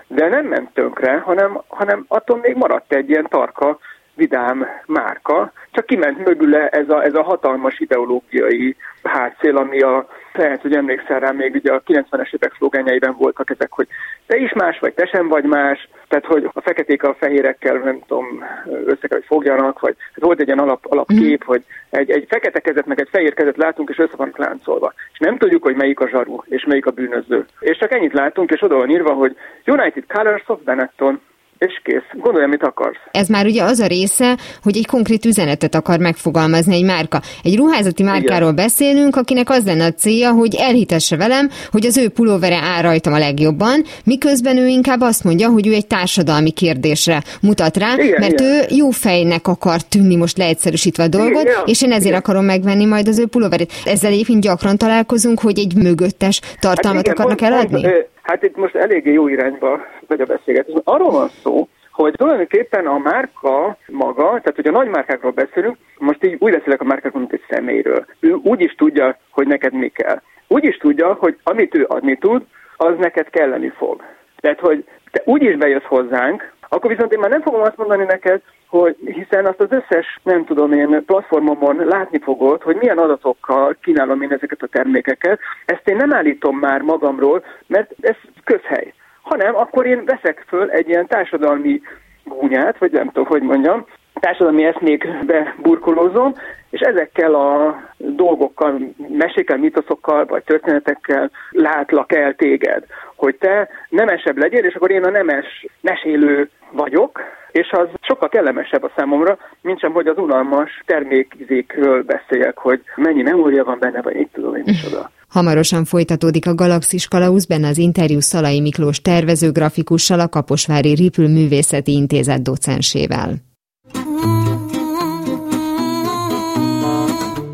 [0.07, 3.79] de nem ment tönkre, hanem, hanem attól még maradt egy ilyen tarka,
[4.15, 10.61] vidám márka, csak kiment mögüle ez a, ez a hatalmas ideológiai hátszél, ami a, lehet,
[10.61, 13.87] hogy emlékszel rá, még ugye a 90-es évek szlogányaiban voltak ezek, hogy
[14.25, 17.99] te is más vagy, te sem vagy más, tehát hogy a feketék a fehérekkel, nem
[18.07, 21.47] tudom, össze kell, hogy fogjanak, vagy hát volt egy ilyen alap, alapkép, mm.
[21.47, 24.93] hogy egy, egy fekete kezet meg egy fehér kezet látunk, és össze van láncolva.
[25.13, 27.45] És nem tudjuk, hogy melyik a zsaru, és melyik a bűnöző.
[27.59, 31.21] És csak ennyit látunk, és oda van írva, hogy United Colors of Benetton,
[31.65, 32.21] és kész.
[32.21, 32.97] Gondolj, mit akarsz.
[33.11, 37.19] Ez már ugye az a része, hogy egy konkrét üzenetet akar megfogalmazni egy márka.
[37.43, 38.65] Egy ruházati márkáról Igen.
[38.65, 43.13] beszélünk, akinek az lenne a célja, hogy elhitesse velem, hogy az ő pulóvere áll rajtam
[43.13, 48.19] a legjobban, miközben ő inkább azt mondja, hogy ő egy társadalmi kérdésre mutat rá, Igen,
[48.19, 48.53] mert Igen.
[48.53, 52.19] ő jó fejnek akar tűnni, most leegyszerűsítve a dolgot, Igen, és én ezért Igen.
[52.19, 53.71] akarom megvenni majd az ő pulóverét.
[53.85, 57.81] Ezzel egyébként gyakran találkozunk, hogy egy mögöttes tartalmat hát igen, akarnak eladni?
[57.81, 60.75] Pont, Hát itt most eléggé jó irányba megy a beszélgetés.
[60.83, 66.23] Arról van szó, hogy tulajdonképpen a márka maga, tehát hogy a nagy márkákról beszélünk, most
[66.23, 68.05] így úgy beszélek a márkákról, mint egy személyről.
[68.19, 70.21] Ő úgy is tudja, hogy neked mi kell.
[70.47, 72.43] Úgy is tudja, hogy amit ő adni tud,
[72.77, 74.03] az neked kelleni fog.
[74.39, 78.03] Tehát, hogy te úgy is bejössz hozzánk, akkor viszont én már nem fogom azt mondani
[78.03, 83.77] neked, hogy hiszen azt az összes, nem tudom én, platformomon látni fogod, hogy milyen adatokkal
[83.81, 85.39] kínálom én ezeket a termékeket.
[85.65, 88.93] Ezt én nem állítom már magamról, mert ez közhely.
[89.23, 91.81] Hanem akkor én veszek föl egy ilyen társadalmi
[92.23, 96.33] gúnyát, vagy nem tudom, hogy mondjam, társadalmi eszmékbe burkolózom,
[96.69, 102.83] és ezekkel a dolgokkal, mesékkel, mitoszokkal, vagy történetekkel látlak el téged,
[103.15, 108.83] hogy te nemesebb legyél, és akkor én a nemes mesélő vagyok, és az sokkal kellemesebb
[108.83, 114.15] a számomra, mint sem, hogy az unalmas termékizékről beszéljek, hogy mennyi memória van benne, vagy
[114.15, 115.11] így tudom én oda.
[115.33, 121.91] Hamarosan folytatódik a Galaxis Kalausz, benne az interjú Szalai Miklós tervezőgrafikussal, a Kaposvári Ripül Művészeti
[121.91, 123.35] Intézet docensével.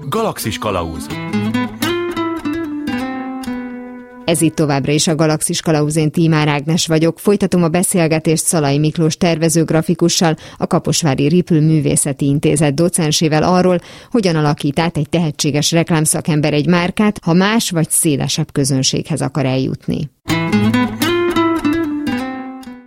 [0.10, 1.08] Galaxis Kalauz
[4.30, 7.20] Ez itt továbbra is a Galaxis Kalauzén Tímár Ágnes vagyok.
[7.20, 13.78] Folytatom a beszélgetést Szalai Miklós tervezőgrafikussal, a Kaposvári Ripül Művészeti Intézet docensével arról,
[14.12, 20.10] hogyan alakít át egy tehetséges reklámszakember egy márkát, ha más vagy szélesebb közönséghez akar eljutni.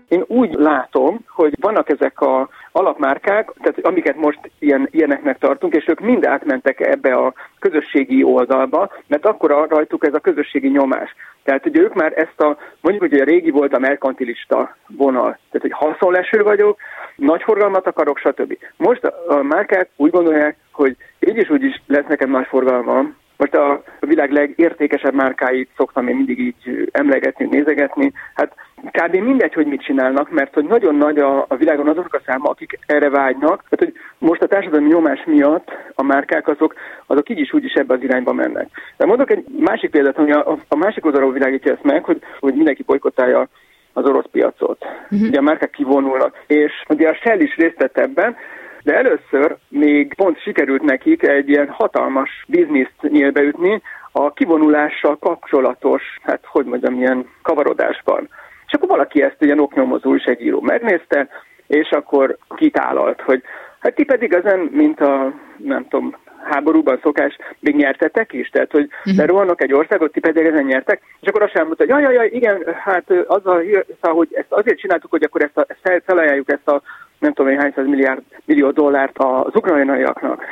[0.08, 5.88] Én úgy látom, hogy vannak ezek a alapmárkák, tehát amiket most ilyen, ilyeneknek tartunk, és
[5.88, 11.14] ők mind átmentek ebbe a közösségi oldalba, mert akkor rajtuk ez a közösségi nyomás.
[11.44, 15.60] Tehát ugye ők már ezt a, mondjuk, hogy a régi volt a merkantilista vonal, tehát
[15.60, 16.78] hogy haszonleső vagyok,
[17.16, 18.58] nagy forgalmat akarok, stb.
[18.76, 23.54] Most a, márkák úgy gondolják, hogy így is úgy is lesz nekem nagy forgalmam, most
[23.54, 28.12] a világ legértékesebb márkáit szoktam én mindig így emlegetni, nézegetni.
[28.34, 28.54] Hát
[28.90, 29.14] kb.
[29.14, 32.78] mindegy, hogy mit csinálnak, mert hogy nagyon nagy a, a világon azok a száma, akik
[32.86, 33.64] erre vágynak.
[33.68, 36.74] Tehát, hogy most a társadalmi nyomás miatt a márkák azok,
[37.06, 38.68] azok így is úgy is ebbe az irányba mennek.
[38.96, 42.54] De mondok egy másik példát, ami a, a másik oldalról világítja ezt meg, hogy, hogy
[42.54, 43.48] mindenki bolykottálja
[43.92, 44.84] az orosz piacot.
[44.84, 45.28] Uh-huh.
[45.28, 46.44] Ugye a márkák kivonulnak.
[46.46, 48.36] És ugye a Shell is részt vett ebben,
[48.82, 56.40] de először még pont sikerült nekik egy ilyen hatalmas bizniszt nyílbeütni a kivonulással kapcsolatos, hát
[56.44, 58.28] hogy mondjam, ilyen kavarodásban.
[58.66, 61.28] És akkor valaki ezt ilyen oknyomozó újságíró megnézte,
[61.66, 63.42] és akkor kitálalt, hogy
[63.78, 68.48] hát ti pedig ezen, mint a, nem tudom, háborúban szokás, még nyertetek is?
[68.48, 69.14] Tehát, hogy uh-huh.
[69.14, 69.26] Mhm.
[69.26, 72.28] rohannak egy országot, ti pedig ezen nyertek, és akkor azt sem mondta, hogy jaj, jaj,
[72.32, 73.60] igen, hát az a,
[74.00, 76.82] szóval, hogy ezt azért csináltuk, hogy akkor ezt, a, ezt felajánljuk ezt a
[77.22, 80.44] nem tudom én hány milliárd millió dollárt az ukrajnaiaknak.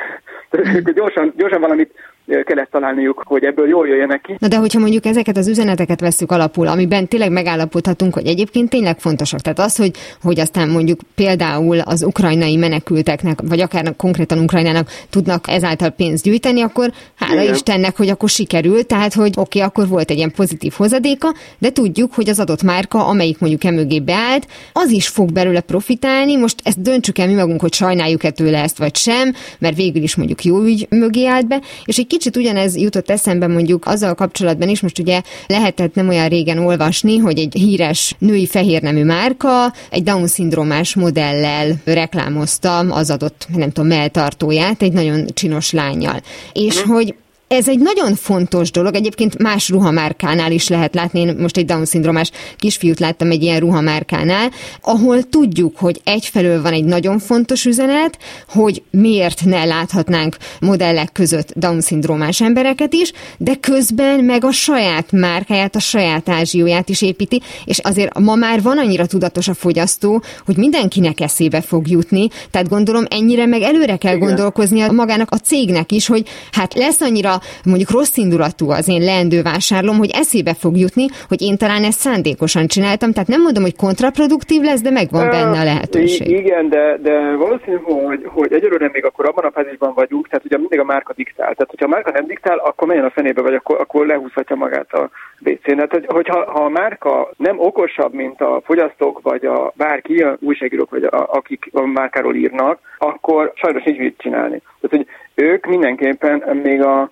[0.49, 1.93] Tehát gyorsan, gyorsan valamit
[2.25, 4.35] kellett találniuk, hogy ebből jól jöjjenek ki.
[4.39, 8.99] Na de hogyha mondjuk ezeket az üzeneteket veszük alapul, amiben tényleg megállapodhatunk, hogy egyébként tényleg
[8.99, 9.39] fontosak.
[9.39, 15.47] Tehát az, hogy, hogy aztán mondjuk például az ukrajnai menekülteknek, vagy akár konkrétan Ukrajnának tudnak
[15.47, 17.53] ezáltal pénzt gyűjteni, akkor hála Igen.
[17.53, 21.71] Istennek, hogy akkor sikerült, tehát hogy oké, okay, akkor volt egy ilyen pozitív hozadéka, de
[21.71, 26.37] tudjuk, hogy az adott márka, amelyik mondjuk emögé beállt, az is fog belőle profitálni.
[26.37, 30.15] Most ezt döntsük el mi magunk, hogy sajnáljuk-e tőle ezt vagy sem, mert végül is
[30.15, 34.69] mondjuk jó ügy mögé állt be, és egy kicsit ugyanez jutott eszembe mondjuk azzal kapcsolatban
[34.69, 40.03] is, most ugye lehetett nem olyan régen olvasni, hogy egy híres női fehérnemű márka egy
[40.03, 46.21] Down-szindrómás modellel reklámozta az adott, nem tudom, melltartóját egy nagyon csinos lányjal.
[46.53, 46.91] És mhm.
[46.91, 47.15] hogy
[47.51, 52.31] ez egy nagyon fontos dolog, egyébként más ruhamárkánál is lehet látni, én most egy Down-szindromás
[52.57, 58.17] kisfiút láttam egy ilyen ruhamárkánál, ahol tudjuk, hogy egyfelől van egy nagyon fontos üzenet,
[58.49, 65.75] hogy miért ne láthatnánk modellek között Down-szindrómás embereket is, de közben meg a saját márkáját,
[65.75, 70.57] a saját ázsióját is építi, és azért ma már van annyira tudatos a fogyasztó, hogy
[70.57, 74.27] mindenkinek eszébe fog jutni, tehát gondolom ennyire meg előre kell Igen.
[74.27, 79.01] gondolkozni a magának a cégnek is, hogy hát lesz annyira mondjuk rossz indulatú az én
[79.01, 83.63] leendő vásárlom, hogy eszébe fog jutni, hogy én talán ezt szándékosan csináltam, tehát nem mondom,
[83.63, 86.27] hogy kontraproduktív lesz, de megvan benne a lehetőség.
[86.27, 90.57] Igen, de, de valószínű, hogy, hogy egyelőre még akkor abban a fázisban vagyunk, tehát ugye
[90.57, 91.53] mindig a márka diktál.
[91.53, 94.93] Tehát, hogyha a márka nem diktál, akkor menjen a fenébe, vagy akkor, akkor lehúzhatja magát
[94.93, 95.09] a
[95.45, 95.75] WC-n.
[95.75, 100.37] Tehát, hogy, hogyha ha a márka nem okosabb, mint a fogyasztók, vagy a bárki, a
[100.39, 104.61] újságírók, vagy a, akik a márkáról írnak, akkor sajnos nincs mit csinálni.
[104.81, 107.09] Tehát, hogy ők mindenképpen még, a,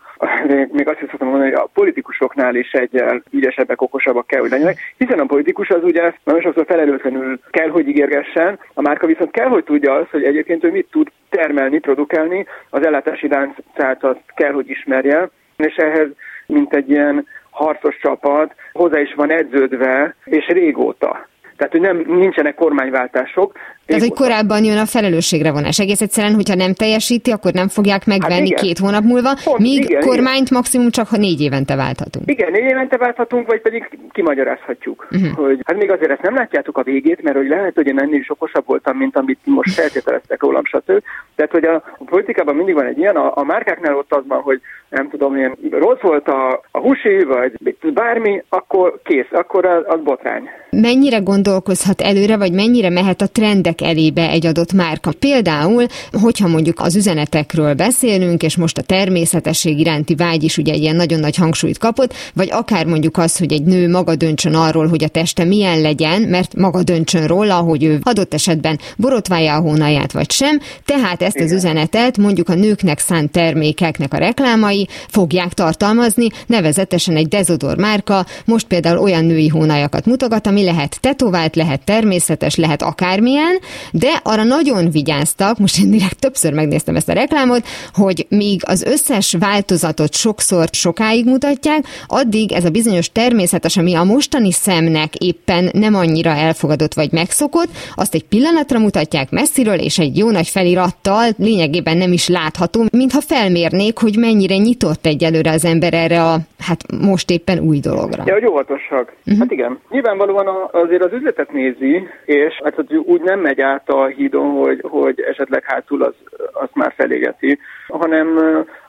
[0.72, 4.78] még azt is szoktam mondani, hogy a politikusoknál is egyel ügyesebbek, okosabbak kell, hogy legyenek,
[4.98, 9.48] hiszen a politikus az ugye nagyon sokszor felelőtlenül kell, hogy ígérgessen, a márka viszont kell,
[9.48, 14.52] hogy tudja azt, hogy egyébként ő mit tud termelni, produkálni, az ellátási láncát azt kell,
[14.52, 16.08] hogy ismerje, és ehhez
[16.46, 21.28] mint egy ilyen harcos csapat hozzá is van edződve, és régóta.
[21.60, 23.58] Tehát, hogy nem, nincsenek kormányváltások.
[23.90, 25.80] Tehát, hogy korábban jön a felelősségre vonás.
[25.80, 29.84] Egész egyszerűen, hogyha nem teljesíti, akkor nem fogják megvenni hát két hónap múlva, Pont, míg
[29.84, 30.58] igen, kormányt igen.
[30.60, 32.30] maximum csak ha négy évente válthatunk.
[32.30, 35.08] Igen, négy évente válthatunk, vagy pedig kimagyarázhatjuk.
[35.12, 35.32] Uh-huh.
[35.32, 38.20] Hogy, hát még azért ezt nem látjátok a végét, mert hogy lehet, hogy én ennél
[38.20, 41.04] is okosabb voltam, mint amit most feltételeztek rólam, stb.
[41.36, 44.42] Tehát, hogy a, a politikában mindig van egy ilyen, a, a márkáknál ott az van,
[44.42, 47.54] hogy nem tudom, ilyen rossz volt a, a husi, vagy
[47.94, 50.50] bármi, akkor kész, akkor az, az botrány.
[50.70, 55.12] Mennyire gondolkozhat előre, vagy mennyire mehet a trendek elébe egy adott márka?
[55.12, 60.82] Például, hogyha mondjuk az üzenetekről beszélünk, és most a természetesség iránti vágy is ugye egy
[60.82, 64.88] ilyen nagyon nagy hangsúlyt kapott, vagy akár mondjuk az, hogy egy nő maga döntsön arról,
[64.88, 69.62] hogy a teste milyen legyen, mert maga döntsön róla, hogy ő adott esetben borotválja a
[69.62, 75.54] hónaját vagy sem, tehát ezt az üzenetet mondjuk a nőknek szánt termékeknek a reklámai, fogják
[75.54, 81.84] tartalmazni, nevezetesen egy dezodor márka, most például olyan női hónajakat mutogat, ami lehet tetovált, lehet
[81.84, 83.60] természetes, lehet akármilyen,
[83.92, 88.84] de arra nagyon vigyáztak, most én direkt többször megnéztem ezt a reklámot, hogy míg az
[88.84, 95.70] összes változatot sokszor sokáig mutatják, addig ez a bizonyos természetes, ami a mostani szemnek éppen
[95.74, 101.28] nem annyira elfogadott vagy megszokott, azt egy pillanatra mutatják messziről, és egy jó nagy felirattal
[101.38, 106.82] lényegében nem is látható, mintha felmérnék, hogy mennyire nyitott egyelőre az ember erre a, hát
[107.02, 108.24] most éppen új dologra.
[108.26, 109.14] Ja, hogy óvatosak.
[109.20, 109.40] Uh-huh.
[109.40, 109.80] Hát igen.
[109.90, 115.20] Nyilvánvalóan azért az üzletet nézi, és hát úgy nem megy át a hídon, hogy, hogy
[115.20, 116.14] esetleg hátul az,
[116.54, 118.38] azt már felégeti, hanem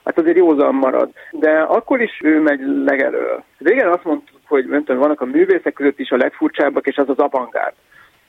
[0.05, 1.09] hát azért józan marad.
[1.31, 3.43] De akkor is ő megy legelől.
[3.57, 7.19] Régen azt mondtuk, hogy nem vannak a művészek között is a legfurcsábbak, és az az
[7.19, 7.73] avantgárd.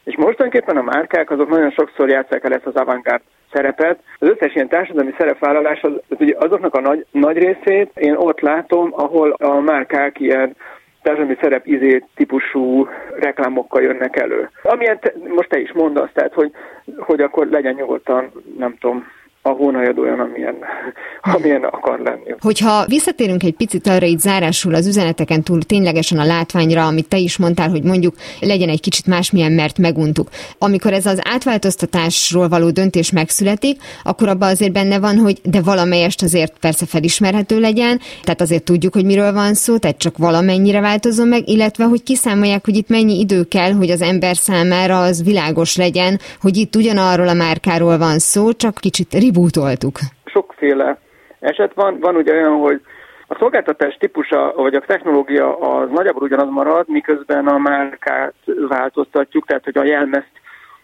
[0.05, 3.99] És mostanképpen a márkák azok nagyon sokszor játszák el ezt az avantgárd szerepet.
[4.19, 8.41] Az összes ilyen társadalmi szerepvállalás, az, az ugye azoknak a nagy, nagy részét én ott
[8.41, 10.57] látom, ahol a márkák ilyen
[11.03, 12.89] társadalmi szerep izé típusú
[13.19, 14.51] reklámokkal jönnek elő.
[14.63, 16.51] Amilyen te, most te is mondasz, tehát hogy,
[16.99, 19.07] hogy akkor legyen nyugodtan, nem tudom,
[19.45, 20.57] a hónajad olyan, amilyen,
[21.35, 22.35] amilyen akar lenni.
[22.41, 27.17] Hogyha visszatérünk egy picit arra itt zárásul az üzeneteken túl ténylegesen a látványra, amit te
[27.17, 30.29] is mondtál, hogy mondjuk legyen egy kicsit másmilyen, mert meguntuk.
[30.59, 36.23] Amikor ez az átváltoztatásról való döntés megszületik, akkor abban azért benne van, hogy de valamelyest
[36.23, 41.29] azért persze felismerhető legyen, tehát azért tudjuk, hogy miről van szó, tehát csak valamennyire változom
[41.29, 45.77] meg, illetve hogy kiszámolják, hogy itt mennyi idő kell, hogy az ember számára az világos
[45.77, 49.99] legyen, hogy itt ugyanarról a márkáról van szó, csak kicsit rebootoltuk.
[50.25, 50.99] Sokféle
[51.41, 51.99] eset van.
[52.01, 52.81] Van ugye olyan, hogy
[53.27, 58.35] a szolgáltatás típusa, vagy a technológia az nagyjából ugyanaz marad, miközben a márkát
[58.69, 60.31] változtatjuk, tehát hogy a jelmezt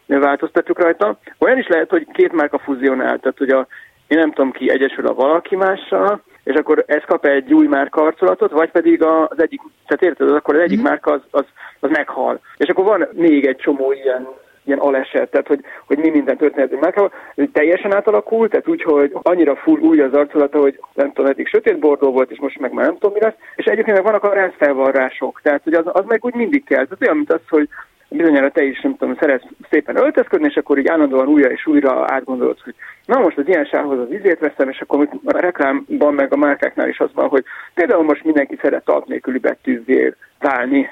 [0.07, 1.19] változtatjuk rajta.
[1.39, 3.67] Olyan is lehet, hogy két márka fuzionál, tehát hogy a,
[4.07, 8.03] én nem tudom ki egyesül a valaki mással, és akkor ez kap egy új márka
[8.03, 10.83] arcolatot, vagy pedig az egyik, tehát érted, akkor az egyik mm.
[10.83, 11.45] márka az, az,
[11.81, 12.41] az meghal.
[12.57, 14.29] És akkor van még egy csomó ilyen
[14.69, 16.95] ilyen aleset, tehát hogy, hogy mi minden történet meg,
[17.35, 21.49] hogy teljesen átalakult, tehát úgy, hogy annyira full új az arculata, hogy nem tudom, eddig
[21.49, 24.25] sötét bordó volt, és most meg már nem tudom mi lesz, és egyébként meg vannak
[24.25, 26.85] a rendszervarrások, tehát hogy az, az meg úgy mindig kell.
[26.85, 27.69] Tehát olyan, mint az, hogy
[28.09, 32.05] bizonyára te is, nem tudom, szeretsz szépen öltözködni, és akkor így állandóan újra és újra
[32.07, 36.33] átgondolod, hogy na most az ilyen sávhoz az izét veszem, és akkor a reklámban meg
[36.33, 40.89] a márkáknál is az van, hogy például most mindenki szeret alt nélküli betűzzé válni,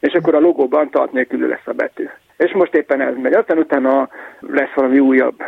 [0.00, 2.08] és akkor a logóban tart nélkül lesz a betű.
[2.36, 3.32] És most éppen ez megy.
[3.32, 4.08] Aztán utána
[4.40, 5.42] lesz valami újabb.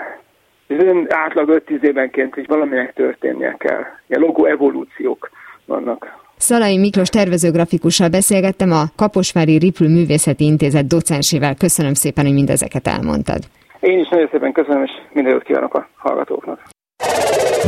[0.67, 3.85] Ez átlag 5-10 évenként, hogy valaminek történnie kell.
[4.07, 5.31] Ilyen logó evolúciók
[5.65, 6.17] vannak.
[6.37, 11.55] Szalai Miklós tervezőgrafikussal beszélgettem a Kaposvári Riplő Művészeti Intézet docensével.
[11.55, 13.39] Köszönöm szépen, hogy mindezeket elmondtad.
[13.81, 16.61] Én is nagyon szépen köszönöm, és minden jót kívánok a hallgatóknak.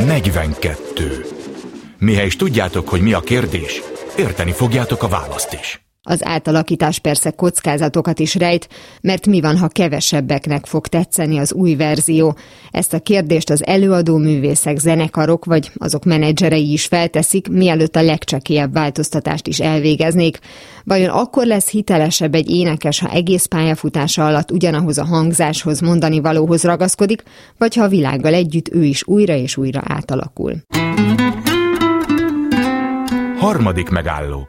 [0.06, 1.02] 42.
[1.98, 3.82] Mihez tudjátok, hogy mi a kérdés,
[4.18, 5.89] érteni fogjátok a választ is.
[6.10, 8.68] Az átalakítás persze kockázatokat is rejt,
[9.00, 12.36] mert mi van, ha kevesebbeknek fog tetszeni az új verzió?
[12.70, 18.72] Ezt a kérdést az előadó művészek, zenekarok vagy azok menedzserei is felteszik, mielőtt a legcsekélyebb
[18.72, 20.38] változtatást is elvégeznék.
[20.84, 26.62] Vajon akkor lesz hitelesebb egy énekes, ha egész pályafutása alatt ugyanahoz a hangzáshoz, mondani valóhoz
[26.62, 27.22] ragaszkodik,
[27.58, 30.54] vagy ha a világgal együtt ő is újra és újra átalakul?
[33.38, 34.48] Harmadik megálló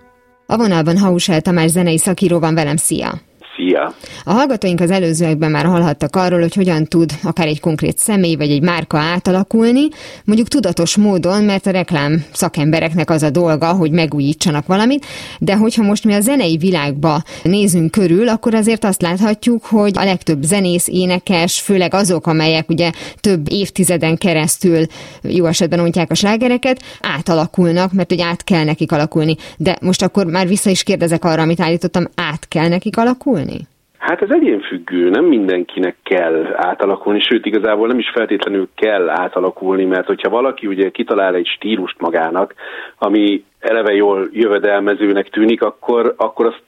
[0.51, 3.30] a vonalban Hausel Tamás zenei szakíró van velem, szia!
[3.61, 3.93] Szia!
[4.23, 8.51] A hallgatóink az előzőekben már hallhattak arról, hogy hogyan tud akár egy konkrét személy vagy
[8.51, 9.87] egy márka átalakulni,
[10.25, 15.05] mondjuk tudatos módon, mert a reklám szakembereknek az a dolga, hogy megújítsanak valamit,
[15.39, 20.03] de hogyha most mi a zenei világba nézünk körül, akkor azért azt láthatjuk, hogy a
[20.03, 24.85] legtöbb zenész, énekes, főleg azok, amelyek ugye több évtizeden keresztül
[25.21, 29.35] jó esetben ontják a slágereket, átalakulnak, mert hogy át kell nekik alakulni.
[29.57, 33.50] De most akkor már vissza is kérdezek arra, amit állítottam, át kell nekik alakulni?
[33.97, 40.07] Hát ez egyénfüggő, nem mindenkinek kell átalakulni, sőt igazából nem is feltétlenül kell átalakulni, mert
[40.07, 42.53] hogyha valaki ugye kitalál egy stílust magának,
[42.97, 46.63] ami eleve jól jövedelmezőnek tűnik, akkor, akkor azt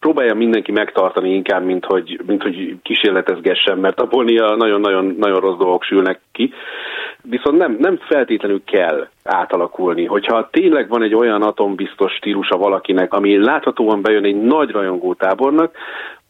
[0.00, 5.82] próbálja mindenki megtartani inkább, mint hogy, mint hogy kísérletezgessen, mert abból nagyon-nagyon nagyon rossz dolgok
[5.82, 6.52] sülnek ki.
[7.22, 10.04] Viszont nem, nem feltétlenül kell átalakulni.
[10.04, 15.16] Hogyha tényleg van egy olyan atombiztos stílusa valakinek, ami láthatóan bejön egy nagy rajongó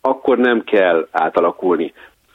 [0.01, 1.93] akkor nem kell átalakulni.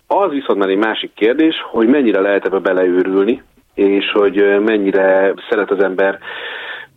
[0.07, 3.43] Az viszont már egy másik kérdés, hogy mennyire lehet ebbe beleőrülni,
[3.73, 6.19] és hogy mennyire szeret az ember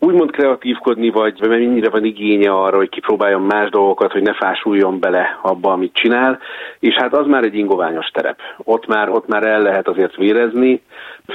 [0.00, 5.38] úgymond kreatívkodni, vagy mennyire van igénye arra, hogy kipróbáljon más dolgokat, hogy ne fásuljon bele
[5.42, 6.38] abba, amit csinál,
[6.78, 8.38] és hát az már egy ingoványos terep.
[8.56, 10.82] Ott már, ott már el lehet azért vérezni,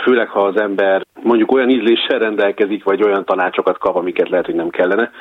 [0.03, 4.55] főleg ha az ember mondjuk olyan ízléssel rendelkezik, vagy olyan tanácsokat kap, amiket lehet, hogy
[4.55, 5.11] nem kellene.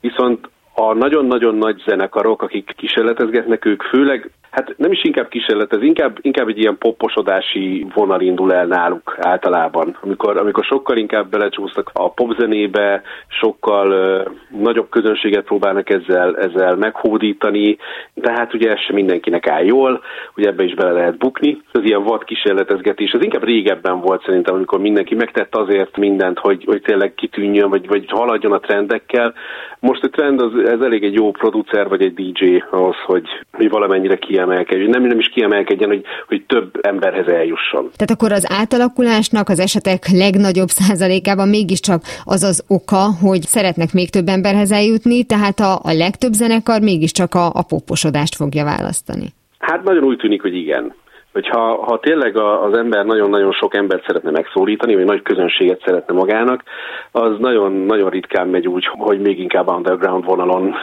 [0.00, 0.48] Viszont
[0.80, 6.18] a nagyon-nagyon nagy zenekarok, akik kísérletezgetnek, ők főleg hát nem is inkább kísérlet, ez inkább,
[6.20, 12.10] inkább egy ilyen poposodási vonal indul el náluk általában, amikor, amikor sokkal inkább belecsúsznak a
[12.10, 17.76] popzenébe, sokkal uh, nagyobb közönséget próbálnak ezzel, ezzel meghódítani,
[18.14, 20.00] de hát ugye ez sem mindenkinek áll jól,
[20.36, 21.62] ugye ebbe is bele lehet bukni.
[21.72, 26.64] Ez ilyen vad kísérletezgetés, ez inkább régebben volt szerintem, amikor mindenki megtett azért mindent, hogy,
[26.64, 29.34] hogy tényleg kitűnjön, vagy, vagy haladjon a trendekkel.
[29.80, 33.68] Most a trend az, ez elég egy jó producer, vagy egy DJ ahhoz, hogy, hogy
[33.68, 34.90] valamennyire kiemelkedjen.
[34.90, 37.90] Nem, nem is kiemelkedjen, hogy, hogy több emberhez eljusson.
[37.96, 44.10] Tehát akkor az átalakulásnak az esetek legnagyobb százalékában mégiscsak az az oka, hogy szeretnek még
[44.10, 49.26] több emberhez eljutni, tehát a, a legtöbb zenekar mégiscsak a, a poposodást fogja választani.
[49.58, 50.94] Hát nagyon úgy tűnik, hogy igen
[51.32, 56.62] hogyha ha tényleg az ember nagyon-nagyon sok embert szeretne megszólítani, vagy nagy közönséget szeretne magának,
[57.10, 60.74] az nagyon-nagyon ritkán megy úgy, hogy még inkább underground vonalon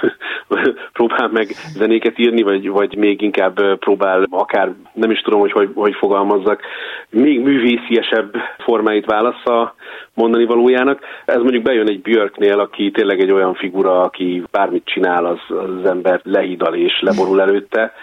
[0.93, 1.45] próbál meg
[1.77, 6.61] zenéket írni, vagy, vagy még inkább próbál akár, nem is tudom, hogy hogy, hogy fogalmazzak,
[7.09, 9.75] még művésziesebb formáit válasza
[10.13, 10.99] mondani valójának.
[11.25, 15.85] Ez mondjuk bejön egy Björknél, aki tényleg egy olyan figura, aki bármit csinál, az, az
[15.85, 17.93] ember lehidal és leborul előtte,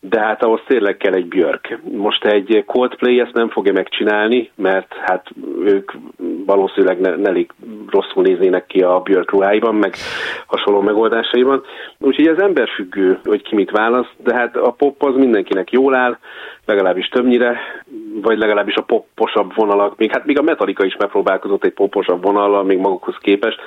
[0.00, 1.78] de hát ahhoz tényleg kell egy Björk.
[1.92, 5.26] Most egy Coldplay ezt nem fogja megcsinálni, mert hát
[5.64, 5.92] ők
[6.46, 7.50] valószínűleg ne, elég
[7.90, 9.94] rosszul néznének ki a Björk ruháiban, meg
[10.46, 11.62] hasonló megoldásaiban.
[11.98, 16.18] Úgyhogy ez emberfüggő, hogy ki mit választ, de hát a pop az mindenkinek jól áll,
[16.64, 17.60] legalábbis többnyire,
[18.22, 22.64] vagy legalábbis a poposabb vonalak, még hát még a Metallica is megpróbálkozott egy poposabb vonallal,
[22.64, 23.60] még magukhoz képest,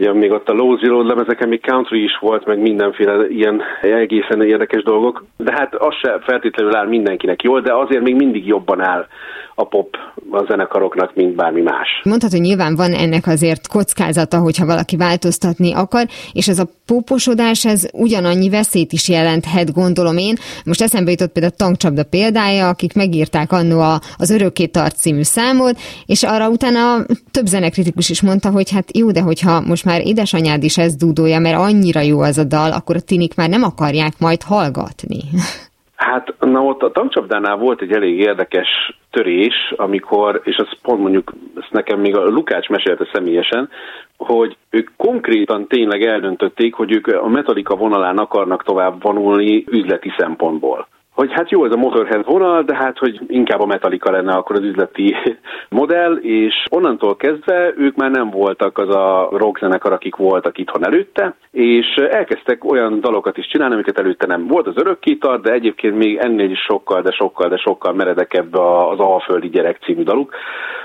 [0.00, 4.42] Ugye még ott a Low Zero lemezeken még country is volt, meg mindenféle ilyen egészen
[4.42, 8.80] érdekes dolgok, de hát az se feltétlenül áll mindenkinek jól, de azért még mindig jobban
[8.80, 9.06] áll
[9.54, 9.96] a pop
[10.30, 11.88] a zenekaroknak, mint bármi más.
[12.02, 17.64] Mondhatod, hogy nyilván van ennek azért kockázata, hogyha valaki változtatni akar, és ez a póposodás,
[17.64, 20.34] ez ugyanannyi veszélyt is jelenthet, gondolom én.
[20.64, 23.80] Most eszembe jutott például a tankcsapda példája, akik megírták annó
[24.16, 29.10] az Örökké tart című számot, és arra utána több zenekritikus is mondta, hogy hát jó,
[29.10, 32.96] de hogyha most már édesanyád is ezt dúdolja, mert annyira jó az a dal, akkor
[32.96, 35.20] a tinik már nem akarják majd hallgatni.
[36.10, 38.68] Hát, na ott a tankcsapdánál volt egy elég érdekes
[39.10, 43.68] törés, amikor, és azt pont mondjuk, ezt nekem még a Lukács mesélte személyesen,
[44.16, 50.86] hogy ők konkrétan tényleg eldöntötték, hogy ők a Metallica vonalán akarnak tovább vonulni üzleti szempontból
[51.20, 54.56] hogy hát jó ez a Motorhead vonal, de hát hogy inkább a Metallica lenne akkor
[54.56, 55.16] az üzleti
[55.80, 61.34] modell, és onnantól kezdve ők már nem voltak az a rockzenekar, akik voltak itthon előtte,
[61.50, 66.16] és elkezdtek olyan dalokat is csinálni, amiket előtte nem volt az örökkítart, de egyébként még
[66.16, 70.34] ennél is sokkal, de sokkal, de sokkal meredekebb az Alföldi Gyerek című daluk,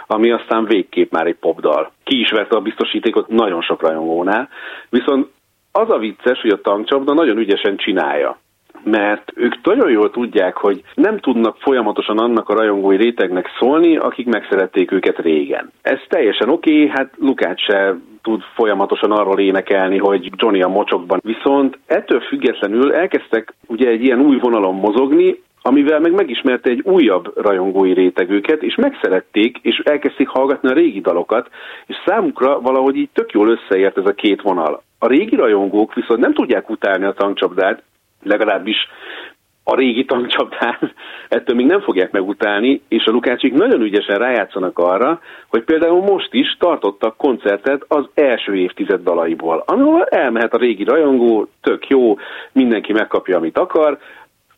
[0.08, 1.92] ami aztán végképp már egy popdal.
[2.04, 4.50] Ki is vette a biztosítékot nagyon sok rajongónál,
[4.90, 5.28] viszont
[5.72, 8.38] az a vicces, hogy a tankcsapda nagyon ügyesen csinálja
[8.86, 14.26] mert ők nagyon jól tudják, hogy nem tudnak folyamatosan annak a rajongói rétegnek szólni, akik
[14.26, 15.72] megszerették őket régen.
[15.82, 21.20] Ez teljesen oké, okay, hát Lukács se tud folyamatosan arról énekelni, hogy Johnny a mocsokban.
[21.24, 27.32] Viszont ettől függetlenül elkezdtek ugye egy ilyen új vonalon mozogni, amivel meg megismerte egy újabb
[27.36, 31.50] rajongói rétegüket, és megszerették, és elkezdték hallgatni a régi dalokat,
[31.86, 34.84] és számukra valahogy így tök jól összeért ez a két vonal.
[35.00, 37.84] A régi rajongók viszont nem tudják utálni a tankcsapdát,
[38.26, 38.78] legalábbis
[39.68, 40.78] a régi tankcsapdán
[41.30, 46.34] ettől még nem fogják megutálni, és a Lukácsik nagyon ügyesen rájátszanak arra, hogy például most
[46.34, 52.18] is tartottak koncertet az első évtized dalaiból, ahol elmehet a régi rajongó, tök jó,
[52.52, 53.98] mindenki megkapja, amit akar,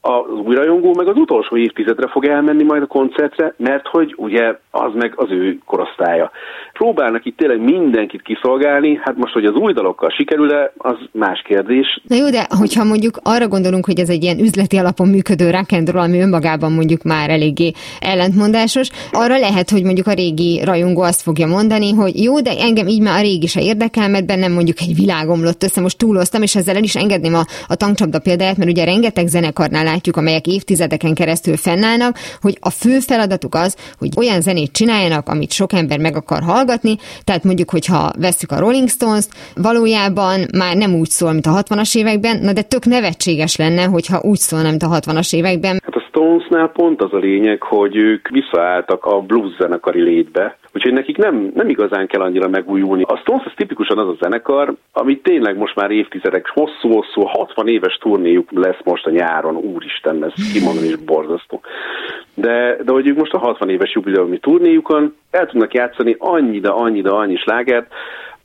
[0.07, 4.55] az új rajongó meg az utolsó évtizedre fog elmenni majd a koncertre, mert hogy ugye
[4.71, 6.31] az meg az ő korosztálya.
[6.73, 12.01] Próbálnak itt tényleg mindenkit kiszolgálni, hát most, hogy az új dalokkal sikerül-e, az más kérdés.
[12.07, 15.71] Na jó, de hogyha mondjuk arra gondolunk, hogy ez egy ilyen üzleti alapon működő rock
[15.71, 21.01] and roll, ami önmagában mondjuk már eléggé ellentmondásos, arra lehet, hogy mondjuk a régi rajongó
[21.01, 24.51] azt fogja mondani, hogy jó, de engem így már a régi se érdekel, mert bennem
[24.51, 28.57] mondjuk egy világomlott össze, most túloztam, és ezzel el is engedném a, a tankcsapda példáját,
[28.57, 34.09] mert ugye rengeteg zenekarnál látjuk, amelyek évtizedeken keresztül fennállnak, hogy a fő feladatuk az, hogy
[34.15, 38.89] olyan zenét csináljanak, amit sok ember meg akar hallgatni, tehát mondjuk, hogyha vesszük a Rolling
[38.89, 43.83] Stones-t, valójában már nem úgy szól, mint a 60-as években, na de tök nevetséges lenne,
[43.83, 45.83] hogyha úgy szólna, mint a 60-as években.
[46.17, 51.51] Stonesnál pont az a lényeg, hogy ők visszaálltak a blues zenekari létbe, úgyhogy nekik nem,
[51.55, 53.03] nem igazán kell annyira megújulni.
[53.07, 57.97] A Stones az tipikusan az a zenekar, ami tényleg most már évtizedek hosszú-hosszú, 60 éves
[57.97, 61.61] turnéjuk lesz most a nyáron, úristen, ez kimondani is borzasztó.
[62.33, 66.69] De, de hogy ők most a 60 éves jubileumi turnéjukon el tudnak játszani annyi, de
[66.69, 67.93] annyi, de annyi slágert,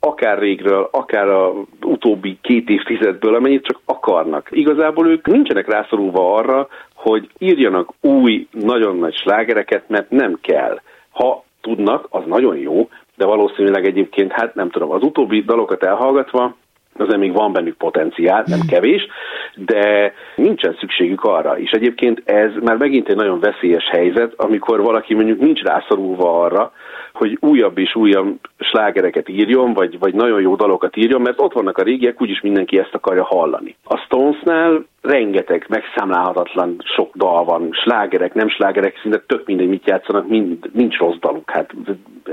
[0.05, 4.47] akár régről, akár a utóbbi két évtizedből, amennyit csak akarnak.
[4.51, 6.67] Igazából ők nincsenek rászorulva arra,
[7.03, 10.79] hogy írjanak új, nagyon nagy slágereket, mert nem kell.
[11.11, 16.55] Ha tudnak, az nagyon jó, de valószínűleg egyébként, hát nem tudom, az utóbbi dalokat elhallgatva,
[16.97, 19.07] azért még van bennük potenciál, nem kevés,
[19.55, 21.57] de nincsen szükségük arra.
[21.57, 26.71] És egyébként ez már megint egy nagyon veszélyes helyzet, amikor valaki mondjuk nincs rászorulva arra,
[27.13, 31.77] hogy újabb és újabb slágereket írjon, vagy, vagy nagyon jó dalokat írjon, mert ott vannak
[31.77, 33.75] a régiek, úgyis mindenki ezt akarja hallani.
[33.83, 40.27] A Stonesnál rengeteg, megszámlálhatatlan sok dal van, slágerek, nem slágerek, szinte tök mindegy, mit játszanak,
[40.27, 41.73] mind, nincs rossz daluk, hát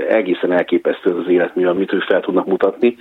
[0.07, 2.97] egészen elképesztő az életmű, amit ők fel tudnak mutatni.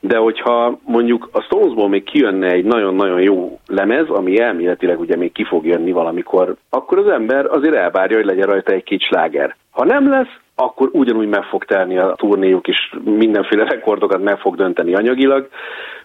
[0.00, 5.32] De hogyha mondjuk a Stonesból még kijönne egy nagyon-nagyon jó lemez, ami elméletileg ugye még
[5.32, 9.56] ki fog jönni valamikor, akkor az ember azért elvárja, hogy legyen rajta egy-két sláger.
[9.70, 14.56] Ha nem lesz, akkor ugyanúgy meg fog telni a turnéjuk, és mindenféle rekordokat meg fog
[14.56, 15.48] dönteni anyagilag.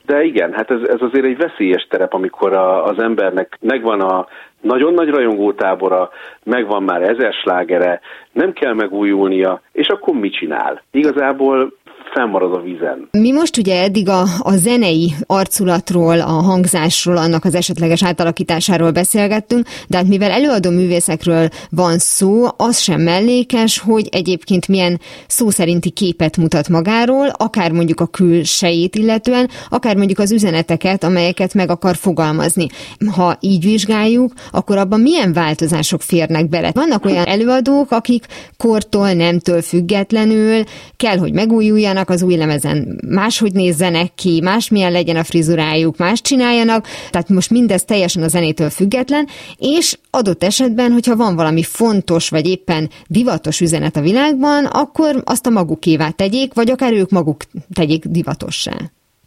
[0.06, 4.28] De igen, hát ez, ez azért egy veszélyes terep, amikor a, az embernek megvan a
[4.62, 6.10] nagyon nagy rajongótábora,
[6.44, 10.82] megvan már ezer slágere, nem kell megújulnia, és akkor mit csinál?
[10.92, 11.74] Igazából
[12.14, 13.08] fennmarad a vízen.
[13.12, 19.68] Mi most ugye eddig a, a zenei arculatról, a hangzásról, annak az esetleges átalakításáról beszélgettünk,
[19.88, 25.90] de hát mivel előadó művészekről van szó, az sem mellékes, hogy egyébként milyen szó szerinti
[25.90, 31.96] képet mutat magáról, akár mondjuk a külsejét illetően, akár mondjuk az üzeneteket, amelyeket meg akar
[31.96, 32.68] fogalmazni.
[33.16, 36.72] Ha így vizsgáljuk, akkor abban milyen változások férnek bele?
[36.74, 38.26] Vannak olyan előadók, akik
[38.58, 40.64] kortól, nemtől függetlenül
[40.98, 46.22] kell, hogy megújuljanak, csináljanak az új lemezen, máshogy nézzenek ki, másmilyen legyen a frizurájuk, más
[46.22, 49.26] csináljanak, tehát most mindez teljesen a zenétől független,
[49.58, 55.48] és adott esetben, hogyha van valami fontos, vagy éppen divatos üzenet a világban, akkor azt
[55.48, 57.38] a magukévá tegyék, vagy akár ők maguk
[57.74, 58.74] tegyék divatossá.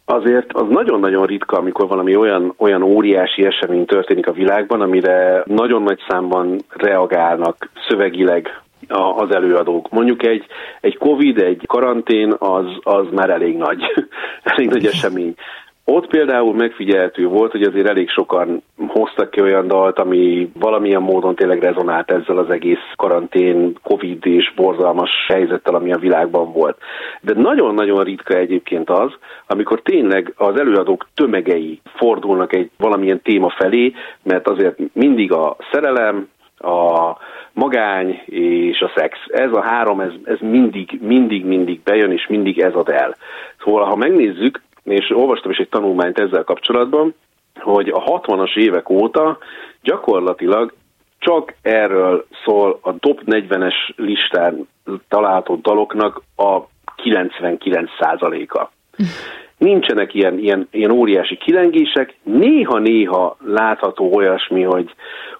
[0.05, 5.81] Azért az nagyon-nagyon ritka, amikor valami olyan, olyan óriási esemény történik a világban, amire nagyon
[5.83, 8.64] nagy számban reagálnak szövegileg
[9.15, 9.89] az előadók.
[9.89, 10.45] Mondjuk egy,
[10.81, 13.81] egy Covid, egy karantén, az, az már elég nagy,
[14.43, 15.35] elég nagy esemény.
[15.87, 21.35] Ott például megfigyelhető volt, hogy azért elég sokan hoztak ki olyan dalt, ami valamilyen módon
[21.35, 26.77] tényleg rezonált ezzel az egész karantén, covid és borzalmas helyzettel, ami a világban volt.
[27.21, 29.11] De nagyon-nagyon ritka egyébként az,
[29.47, 36.27] amikor tényleg az előadók tömegei fordulnak egy valamilyen téma felé, mert azért mindig a szerelem,
[36.65, 37.17] a
[37.53, 39.17] magány és a szex.
[39.27, 43.15] Ez a három, ez, ez mindig, mindig, mindig bejön, és mindig ez ad el.
[43.63, 47.13] Szóval, ha megnézzük, és olvastam is egy tanulmányt ezzel kapcsolatban,
[47.59, 49.37] hogy a 60-as évek óta
[49.81, 50.73] gyakorlatilag
[51.19, 54.67] csak erről szól a top 40-es listán
[55.07, 56.59] található daloknak a
[57.03, 58.69] 99%-a.
[59.57, 64.95] Nincsenek ilyen, ilyen, ilyen óriási kilengések, néha-néha látható olyasmi, hogy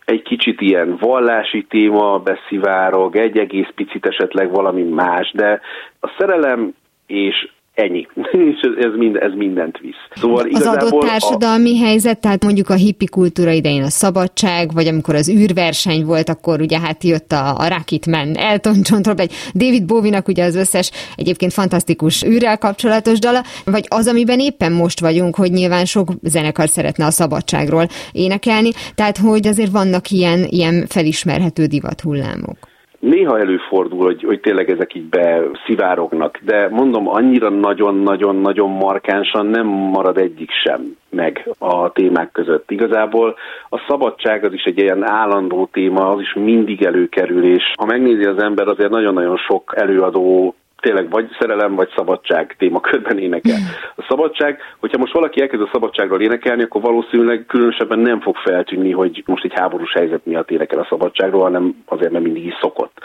[0.05, 5.61] egy kicsit ilyen vallási téma beszivárog, egy egész picit esetleg valami más, de
[5.99, 6.73] a szerelem
[7.07, 8.07] és Ennyi.
[8.51, 9.95] És ez, mind, ez mindent visz.
[10.15, 11.85] Szóval az adott társadalmi a...
[11.85, 16.61] helyzet, tehát mondjuk a hippi kultúra idején a szabadság, vagy amikor az űrverseny volt, akkor
[16.61, 21.53] ugye hát jött a, a Rocketman, Elton John, egy David Bowie-nak ugye az összes egyébként
[21.53, 27.05] fantasztikus űrrel kapcsolatos dala, vagy az, amiben éppen most vagyunk, hogy nyilván sok zenekar szeretne
[27.05, 32.73] a szabadságról énekelni, tehát hogy azért vannak ilyen, ilyen felismerhető divat hullámok.
[33.05, 40.17] Néha előfordul, hogy, hogy tényleg ezek így beszivárognak, de mondom, annyira nagyon-nagyon-nagyon markánsan nem marad
[40.17, 42.71] egyik sem meg a témák között.
[42.71, 43.35] Igazából
[43.69, 48.23] a szabadság az is egy ilyen állandó téma, az is mindig előkerül, és ha megnézi
[48.23, 53.57] az ember, azért nagyon-nagyon sok előadó tényleg vagy szerelem, vagy szabadság témakörben énekel.
[53.95, 58.91] A szabadság, hogyha most valaki elkezd a szabadságról énekelni, akkor valószínűleg különösebben nem fog feltűnni,
[58.91, 63.01] hogy most egy háborús helyzet miatt énekel a szabadságról, hanem azért, mert mindig is szokott.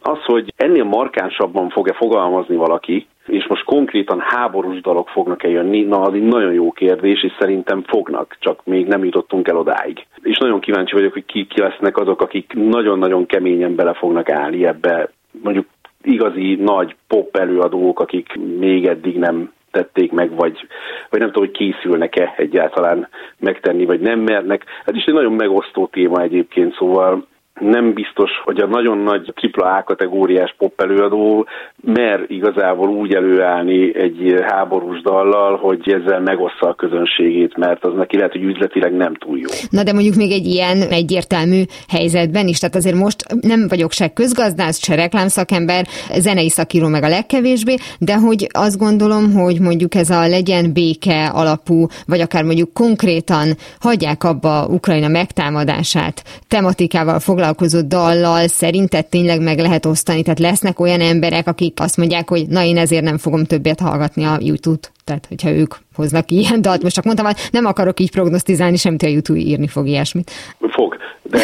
[0.00, 6.00] Az, hogy ennél markánsabban fog-e fogalmazni valaki, és most konkrétan háborús dalok fognak-e jönni, na
[6.00, 10.06] az egy nagyon jó kérdés, és szerintem fognak, csak még nem jutottunk el odáig.
[10.22, 14.66] És nagyon kíváncsi vagyok, hogy ki, ki lesznek azok, akik nagyon-nagyon keményen bele fognak állni
[14.66, 15.10] ebbe,
[15.42, 15.66] mondjuk
[16.06, 20.66] igazi nagy pop előadók, akik még eddig nem tették meg, vagy,
[21.10, 24.64] vagy nem tudom, hogy készülnek-e egyáltalán megtenni, vagy nem mernek.
[24.84, 27.26] Ez is egy nagyon megosztó téma egyébként, szóval
[27.60, 31.46] nem biztos, hogy a nagyon nagy AAA kategóriás pop előadó
[31.82, 38.16] mer igazából úgy előállni egy háborús dallal, hogy ezzel megossza a közönségét, mert az neki
[38.16, 39.48] lehet, hogy üzletileg nem túl jó.
[39.70, 44.08] Na de mondjuk még egy ilyen egyértelmű helyzetben is, tehát azért most nem vagyok se
[44.12, 45.84] közgazdász, se reklámszakember,
[46.18, 51.26] zenei szakíró meg a legkevésbé, de hogy azt gondolom, hogy mondjuk ez a legyen béke
[51.26, 53.48] alapú, vagy akár mondjuk konkrétan
[53.80, 60.22] hagyják abba Ukrajna megtámadását, tematikával foglalkozó dallal, szerinted tényleg meg lehet osztani?
[60.22, 64.24] Tehát lesznek olyan emberek, akik azt mondják, hogy na én ezért nem fogom többet hallgatni
[64.24, 64.92] a YouTube-t.
[65.06, 69.02] Tehát, hogyha ők hoznak ilyen dalt, most csak mondtam, hogy nem akarok így prognosztizálni, semmit
[69.02, 70.30] a YouTube írni fog ilyesmit.
[70.68, 71.38] Fog, de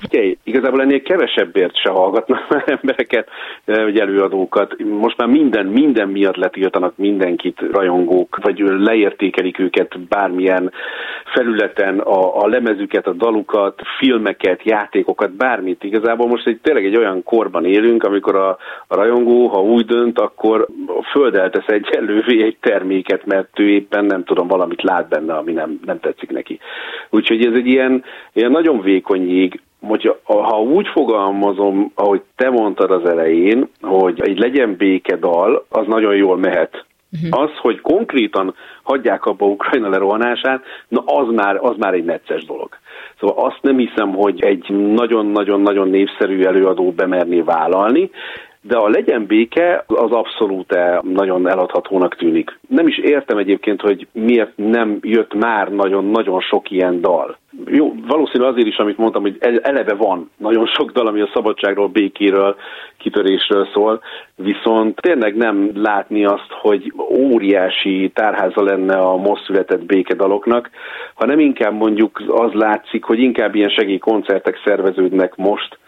[0.00, 3.28] figyelj, igazából ennél kevesebbért se hallgatnak embereket,
[3.64, 4.74] vagy előadókat.
[5.00, 10.72] Most már minden, minden miatt letiltanak mindenkit rajongók, vagy leértékelik őket bármilyen
[11.34, 15.84] felületen, a, a lemezüket, a dalukat, filmeket, játékokat, bármit.
[15.84, 20.18] Igazából most egy, tényleg egy olyan korban élünk, amikor a, a rajongó, ha úgy dönt,
[20.18, 20.66] akkor
[21.12, 22.56] földeltesz egy elővé egy
[23.02, 26.58] terméket, mert ő éppen nem tudom, valamit lát benne, ami nem, nem tetszik neki.
[27.10, 32.90] Úgyhogy ez egy ilyen, ilyen nagyon vékony jég, hogyha, ha úgy fogalmazom, ahogy te mondtad
[32.90, 36.84] az elején, hogy egy legyen békedal, az nagyon jól mehet.
[37.12, 37.42] Uh-huh.
[37.42, 42.68] Az, hogy konkrétan hagyják abba Ukrajna lerohanását, na az már, az már egy necces dolog.
[43.20, 48.10] Szóval azt nem hiszem, hogy egy nagyon-nagyon-nagyon népszerű előadó bemerné vállalni,
[48.62, 52.58] de a legyen béke az abszolút nagyon eladhatónak tűnik.
[52.68, 57.36] Nem is értem egyébként, hogy miért nem jött már nagyon-nagyon sok ilyen dal.
[57.66, 61.88] Jó, valószínű azért is, amit mondtam, hogy eleve van nagyon sok dal, ami a szabadságról,
[61.88, 62.56] békéről,
[62.98, 64.00] kitörésről szól,
[64.36, 70.70] viszont tényleg nem látni azt, hogy óriási tárháza lenne a most született békedaloknak,
[71.14, 75.78] hanem inkább mondjuk az látszik, hogy inkább ilyen segélykoncertek szerveződnek most,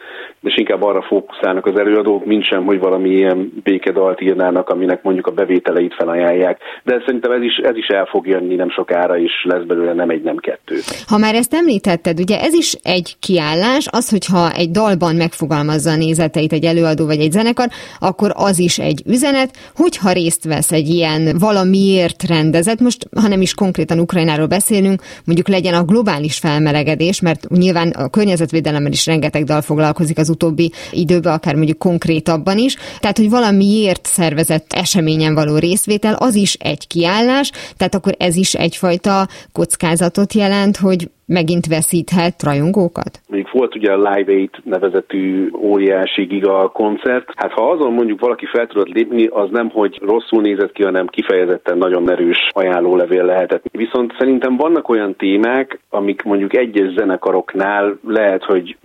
[0.44, 5.26] és inkább arra fókuszálnak az előadók, mint sem, hogy valami ilyen békedalt írnának, aminek mondjuk
[5.26, 6.58] a bevételeit felajánlják.
[6.84, 10.10] De szerintem ez is, ez is el fog jönni nem sokára, és lesz belőle nem
[10.10, 10.74] egy, nem kettő.
[11.06, 15.96] Ha már ezt említetted, ugye ez is egy kiállás, az, hogyha egy dalban megfogalmazza a
[15.96, 17.66] nézeteit egy előadó vagy egy zenekar,
[17.98, 23.40] akkor az is egy üzenet, hogyha részt vesz egy ilyen valamiért rendezett, most ha nem
[23.40, 29.44] is konkrétan Ukrajnáról beszélünk, mondjuk legyen a globális felmelegedés, mert nyilván a környezetvédelemmel is rengeteg
[29.44, 32.76] dal foglalkozik az utóbbi időben, akár mondjuk konkrétabban is.
[33.00, 38.54] Tehát, hogy valamiért szervezett eseményen való részvétel, az is egy kiállás, tehát akkor ez is
[38.54, 43.20] egyfajta kockázatot jelent, hogy megint veszíthet rajongókat?
[43.28, 47.28] Még volt ugye a Live 8 nevezetű óriási giga koncert.
[47.36, 51.06] Hát ha azon mondjuk valaki fel tudott lépni, az nem, hogy rosszul nézett ki, hanem
[51.06, 53.64] kifejezetten nagyon erős ajánlólevél lehetett.
[53.72, 58.76] Viszont szerintem vannak olyan témák, amik mondjuk egyes zenekaroknál lehet, hogy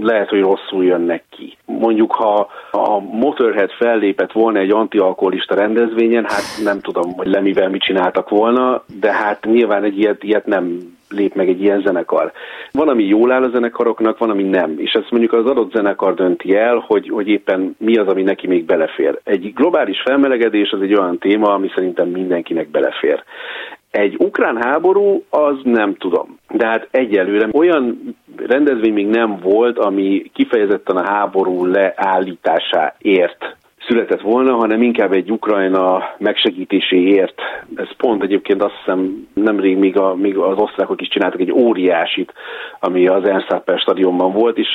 [0.00, 1.56] lehet, hogy rosszul jönnek ki.
[1.64, 7.82] Mondjuk, ha a Motorhead fellépett volna egy antialkoholista rendezvényen, hát nem tudom, hogy lemivel mit
[7.82, 12.32] csináltak volna, de hát nyilván egy ilyet, ilyet nem lép meg egy ilyen zenekar.
[12.72, 14.74] Van, ami jól áll a zenekaroknak, van, ami nem.
[14.78, 18.46] És ezt mondjuk az adott zenekar dönti el, hogy, hogy éppen mi az, ami neki
[18.46, 19.20] még belefér.
[19.24, 23.22] Egy globális felmelegedés az egy olyan téma, ami szerintem mindenkinek belefér.
[23.90, 26.38] Egy ukrán háború, az nem tudom.
[26.50, 33.56] De hát egyelőre olyan rendezvény még nem volt, ami kifejezetten a háború leállításáért
[33.88, 37.40] született volna, hanem inkább egy Ukrajna megsegítéséért.
[37.74, 42.32] Ez pont egyébként azt hiszem nemrég még, a, még az osztrákok is csináltak egy óriásit,
[42.80, 44.68] ami az Ernst stadionban volt, és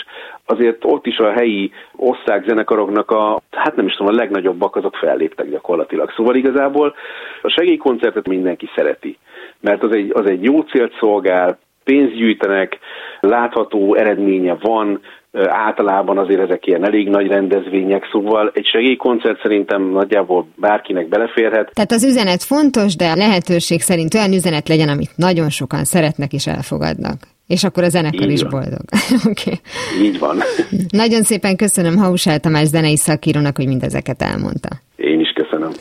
[0.46, 4.96] azért ott is a helyi osztrák zenekaroknak a, hát nem is tudom, a legnagyobbak azok
[4.96, 6.12] felléptek gyakorlatilag.
[6.16, 6.96] Szóval igazából
[7.42, 9.18] a segélykoncertet mindenki szereti,
[9.60, 12.80] mert az egy, az egy jó célt szolgál, pénzt gyűjtenek,
[13.20, 15.00] látható eredménye van,
[15.48, 21.72] általában azért ezek ilyen elég nagy rendezvények, szóval egy segélykoncert szerintem nagyjából bárkinek beleférhet.
[21.74, 26.34] Tehát az üzenet fontos, de a lehetőség szerint olyan üzenet legyen, amit nagyon sokan szeretnek
[26.34, 27.18] és elfogadnak.
[27.48, 28.50] És akkor a zenekar Így is van.
[28.50, 28.82] boldog.
[29.32, 29.60] okay.
[30.02, 30.38] Így van.
[31.04, 34.70] Nagyon szépen köszönöm Hausál Tamás zenei szakírónak, hogy mindezeket elmondta.
[34.96, 35.72] Én is köszönöm.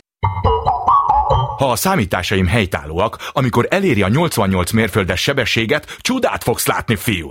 [1.59, 7.31] Ha a számításaim helytállóak, amikor eléri a 88 mérföldes sebességet, csodát fogsz látni, fiú!